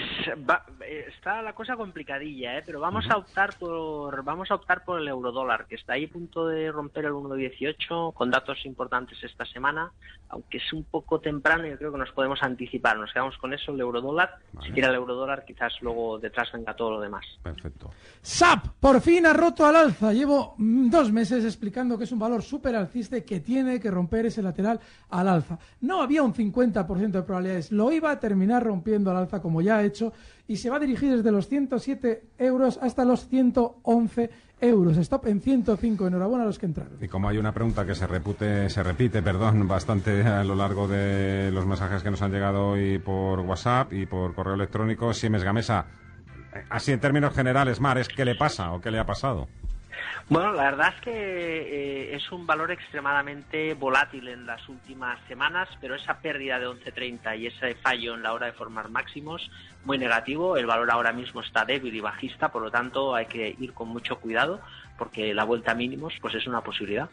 va- 0.50 0.66
está 1.08 1.40
la 1.42 1.52
cosa 1.54 1.76
complicadilla, 1.76 2.58
¿eh? 2.58 2.62
pero 2.66 2.80
vamos 2.80 3.04
a 3.08 3.16
optar 3.18 3.56
por 3.56 4.24
vamos 4.24 4.50
a 4.50 4.56
optar 4.56 4.84
por 4.84 5.00
el 5.00 5.06
eurodólar 5.06 5.66
que 5.66 5.76
está 5.76 5.92
ahí 5.92 6.06
a 6.06 6.08
punto 6.12 6.48
de 6.48 6.72
romper 6.72 7.04
el 7.04 7.12
1.18 7.12 8.12
con 8.12 8.30
datos 8.32 8.58
importantes 8.66 9.22
esta 9.22 9.44
semana, 9.46 9.92
aunque 10.28 10.58
es 10.58 10.72
un 10.72 10.82
poco 10.84 11.20
temprano 11.20 11.68
yo 11.68 11.78
creo 11.78 11.92
que 11.92 11.98
nos 11.98 12.10
podemos 12.10 12.42
anticipar, 12.42 12.96
nos 12.98 13.12
quedamos 13.12 13.38
con 13.38 13.54
eso 13.54 13.70
el 13.72 13.80
eurodólar, 13.80 14.38
si 14.64 14.72
quiere 14.72 14.88
el 14.88 14.96
eurodólar 14.96 15.44
quizás 15.44 15.72
luego 15.80 16.18
detrás 16.18 16.50
venga 16.52 16.74
todo 16.74 16.90
lo 16.92 17.00
demás. 17.00 17.24
Perfecto. 17.44 17.92
SAP 18.22 18.66
por 18.80 19.00
fin 19.00 19.24
ha 19.26 19.32
roto 19.32 19.64
al 19.64 19.76
alza. 19.76 20.12
Llevo 20.12 20.54
mm, 20.58 20.90
dos 20.90 21.12
meses 21.12 21.44
explicando 21.44 21.96
que 21.96 22.04
es 22.04 22.12
un 22.12 22.18
valor 22.18 22.42
súper 22.42 22.74
alcista 22.74 23.16
y 23.16 23.22
que 23.22 23.38
tiene 23.38 23.78
que 23.78 23.90
romper 23.90 24.26
ese 24.26 24.42
lateral 24.42 24.80
al 25.10 25.28
alza. 25.28 25.58
No 25.80 26.02
había 26.02 26.22
un 26.24 26.34
50% 26.34 27.10
de 27.12 27.22
probabilidades. 27.22 27.70
Lo 27.70 27.92
iba 27.92 28.10
a 28.10 28.18
terminar 28.18 28.63
rompiendo 28.64 29.10
al 29.10 29.18
alza 29.18 29.40
como 29.40 29.62
ya 29.62 29.76
ha 29.76 29.84
hecho 29.84 30.12
y 30.48 30.56
se 30.56 30.70
va 30.70 30.76
a 30.76 30.80
dirigir 30.80 31.16
desde 31.16 31.30
los 31.30 31.48
107 31.48 32.22
euros 32.38 32.78
hasta 32.82 33.04
los 33.04 33.28
111 33.28 34.30
euros. 34.60 34.96
Stop 34.96 35.26
en 35.26 35.40
105. 35.40 36.06
Enhorabuena 36.06 36.44
a 36.44 36.46
los 36.46 36.58
que 36.58 36.66
entraron. 36.66 36.98
Y 37.00 37.08
como 37.08 37.28
hay 37.28 37.38
una 37.38 37.52
pregunta 37.52 37.86
que 37.86 37.94
se 37.94 38.06
repute, 38.06 38.68
se 38.70 38.82
repite, 38.82 39.22
perdón, 39.22 39.66
bastante 39.68 40.22
a 40.22 40.44
lo 40.44 40.54
largo 40.54 40.88
de 40.88 41.50
los 41.52 41.66
mensajes 41.66 42.02
que 42.02 42.10
nos 42.10 42.22
han 42.22 42.32
llegado 42.32 42.70
hoy 42.70 42.98
por 42.98 43.40
WhatsApp 43.40 43.92
y 43.92 44.06
por 44.06 44.34
correo 44.34 44.54
electrónico, 44.54 45.12
Siemens 45.12 45.44
Gamesa, 45.44 45.86
así 46.70 46.92
en 46.92 47.00
términos 47.00 47.34
generales, 47.34 47.80
Mar, 47.80 47.98
¿es 47.98 48.08
qué 48.08 48.24
le 48.24 48.34
pasa 48.34 48.72
o 48.72 48.80
qué 48.80 48.90
le 48.90 48.98
ha 48.98 49.06
pasado? 49.06 49.48
Bueno, 50.28 50.52
la 50.52 50.64
verdad 50.64 50.94
es 50.96 51.00
que 51.02 51.12
eh, 51.12 52.16
es 52.16 52.32
un 52.32 52.46
valor 52.46 52.70
extremadamente 52.70 53.74
volátil 53.74 54.28
en 54.28 54.46
las 54.46 54.66
últimas 54.68 55.18
semanas, 55.28 55.68
pero 55.80 55.94
esa 55.94 56.18
pérdida 56.18 56.58
de 56.58 56.66
11.30 56.66 57.38
y 57.38 57.46
ese 57.46 57.74
fallo 57.74 58.14
en 58.14 58.22
la 58.22 58.32
hora 58.32 58.46
de 58.46 58.52
formar 58.52 58.88
máximos, 58.88 59.50
muy 59.84 59.98
negativo. 59.98 60.56
El 60.56 60.66
valor 60.66 60.90
ahora 60.90 61.12
mismo 61.12 61.40
está 61.40 61.64
débil 61.64 61.94
y 61.94 62.00
bajista, 62.00 62.50
por 62.50 62.62
lo 62.62 62.70
tanto 62.70 63.14
hay 63.14 63.26
que 63.26 63.54
ir 63.58 63.74
con 63.74 63.88
mucho 63.88 64.16
cuidado 64.16 64.60
porque 64.96 65.34
la 65.34 65.44
vuelta 65.44 65.72
a 65.72 65.74
mínimos 65.74 66.14
pues 66.20 66.34
es 66.34 66.46
una 66.46 66.60
posibilidad. 66.62 67.08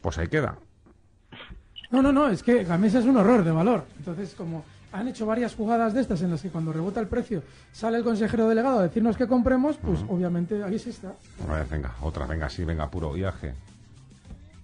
Pues 0.00 0.18
ahí 0.18 0.28
queda. 0.28 0.56
No, 1.90 2.02
no, 2.02 2.12
no, 2.12 2.28
es 2.28 2.42
que 2.42 2.64
Gamesa 2.64 2.98
es 2.98 3.04
un 3.04 3.16
horror 3.16 3.44
de 3.44 3.52
valor. 3.52 3.86
Entonces, 3.98 4.34
como 4.34 4.64
han 4.94 5.08
hecho 5.08 5.26
varias 5.26 5.54
jugadas 5.54 5.92
de 5.92 6.00
estas 6.00 6.22
en 6.22 6.30
las 6.30 6.40
que 6.40 6.50
cuando 6.50 6.72
rebota 6.72 7.00
el 7.00 7.08
precio 7.08 7.42
sale 7.72 7.98
el 7.98 8.04
consejero 8.04 8.48
delegado 8.48 8.78
a 8.78 8.82
decirnos 8.84 9.16
que 9.16 9.26
compremos, 9.26 9.76
pues 9.76 10.00
obviamente 10.08 10.62
ahí 10.62 10.78
sí 10.78 10.90
está. 10.90 11.14
A 11.48 11.52
ver, 11.54 11.66
venga, 11.68 11.94
otra, 12.00 12.26
venga, 12.26 12.48
sí, 12.48 12.64
venga, 12.64 12.88
puro 12.88 13.16
IAG. 13.16 13.54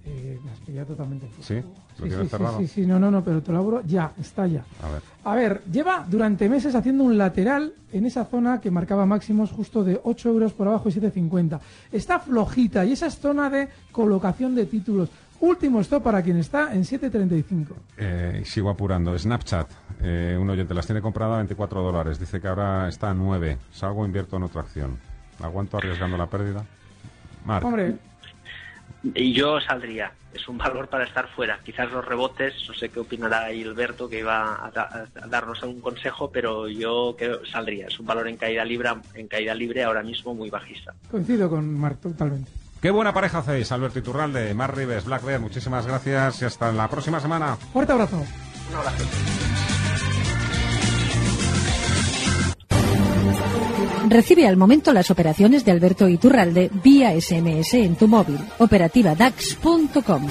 Eh, 0.06 0.38
me 0.42 0.50
has 0.50 0.58
pillado 0.60 0.86
totalmente. 0.86 1.28
¿Sí? 1.40 1.56
¿Lo 1.56 2.06
Sí, 2.06 2.10
sí, 2.12 2.16
sí, 2.22 2.28
cerrado? 2.28 2.58
sí, 2.58 2.66
sí, 2.66 2.86
no, 2.86 2.98
no, 2.98 3.10
no, 3.10 3.22
pero 3.22 3.42
te 3.42 3.52
lo 3.52 3.58
abro 3.58 3.82
ya, 3.84 4.12
está 4.18 4.46
ya. 4.46 4.64
A 4.82 4.90
ver. 4.90 5.02
A 5.24 5.34
ver, 5.34 5.62
lleva 5.70 6.06
durante 6.08 6.48
meses 6.48 6.74
haciendo 6.74 7.04
un 7.04 7.18
lateral 7.18 7.74
en 7.92 8.06
esa 8.06 8.24
zona 8.24 8.60
que 8.60 8.70
marcaba 8.70 9.04
máximos 9.04 9.50
justo 9.50 9.84
de 9.84 10.00
8 10.02 10.28
euros 10.30 10.52
por 10.54 10.68
abajo 10.68 10.88
y 10.88 10.92
7,50. 10.92 11.60
Está 11.92 12.18
flojita 12.20 12.86
y 12.86 12.92
esa 12.92 13.06
es 13.06 13.18
zona 13.18 13.50
de 13.50 13.68
colocación 13.92 14.54
de 14.54 14.64
títulos. 14.64 15.10
Último 15.40 15.80
stop 15.80 16.02
para 16.02 16.22
quien 16.22 16.36
está 16.36 16.74
en 16.74 16.82
7,35. 16.82 17.66
Eh, 17.96 18.42
sigo 18.44 18.68
apurando. 18.68 19.18
Snapchat, 19.18 19.68
eh, 20.02 20.36
un 20.38 20.50
oyente 20.50 20.74
las 20.74 20.84
tiene 20.86 21.00
comprada 21.00 21.34
a 21.34 21.38
24 21.38 21.80
dólares. 21.82 22.18
Dice 22.20 22.40
que 22.40 22.48
ahora 22.48 22.88
está 22.88 23.10
a 23.10 23.14
9. 23.14 23.56
Salgo, 23.72 24.04
invierto 24.04 24.36
en 24.36 24.42
otra 24.42 24.60
acción. 24.60 24.98
¿Aguanto 25.42 25.78
arriesgando 25.78 26.18
la 26.18 26.26
pérdida? 26.26 26.64
Marc. 27.46 27.64
Hombre, 27.64 27.94
Y 29.14 29.32
yo 29.32 29.58
saldría, 29.62 30.12
es 30.34 30.46
un 30.46 30.58
valor 30.58 30.88
para 30.88 31.04
estar 31.04 31.26
fuera. 31.28 31.58
Quizás 31.64 31.90
los 31.90 32.04
rebotes, 32.04 32.52
no 32.68 32.74
sé 32.74 32.90
qué 32.90 33.00
opinará 33.00 33.50
Hilberto, 33.50 34.10
que 34.10 34.18
iba 34.18 34.62
a, 34.66 34.70
da- 34.70 35.08
a 35.22 35.26
darnos 35.26 35.62
algún 35.62 35.80
consejo, 35.80 36.30
pero 36.30 36.68
yo 36.68 37.14
creo 37.18 37.46
saldría. 37.46 37.86
Es 37.86 37.98
un 37.98 38.04
valor 38.04 38.28
en 38.28 38.36
caída 38.36 38.62
libre, 38.62 38.90
en 39.14 39.26
caída 39.26 39.54
libre 39.54 39.84
ahora 39.84 40.02
mismo 40.02 40.34
muy 40.34 40.50
bajista. 40.50 40.92
coincido 41.10 41.48
con 41.48 41.78
Marc 41.80 41.98
totalmente. 42.00 42.50
Qué 42.80 42.90
buena 42.90 43.12
pareja 43.12 43.38
hacéis, 43.38 43.70
Alberto 43.72 43.98
Iturralde, 43.98 44.54
Mar 44.54 44.74
Rives, 44.74 45.04
Black 45.04 45.22
Bear. 45.22 45.40
Muchísimas 45.40 45.86
gracias 45.86 46.40
y 46.42 46.44
hasta 46.46 46.72
la 46.72 46.88
próxima 46.88 47.20
semana. 47.20 47.56
Fuerte 47.72 47.92
abrazo. 47.92 48.16
Un 48.70 48.76
abrazo. 48.76 49.04
Recibe 54.08 54.48
al 54.48 54.56
momento 54.56 54.92
las 54.92 55.10
operaciones 55.10 55.64
de 55.64 55.70
Alberto 55.70 56.08
Iturralde 56.08 56.70
vía 56.82 57.12
SMS 57.20 57.74
en 57.74 57.96
tu 57.96 58.08
móvil. 58.08 58.38
Operativa 58.58 59.14
DAX.com. 59.14 60.26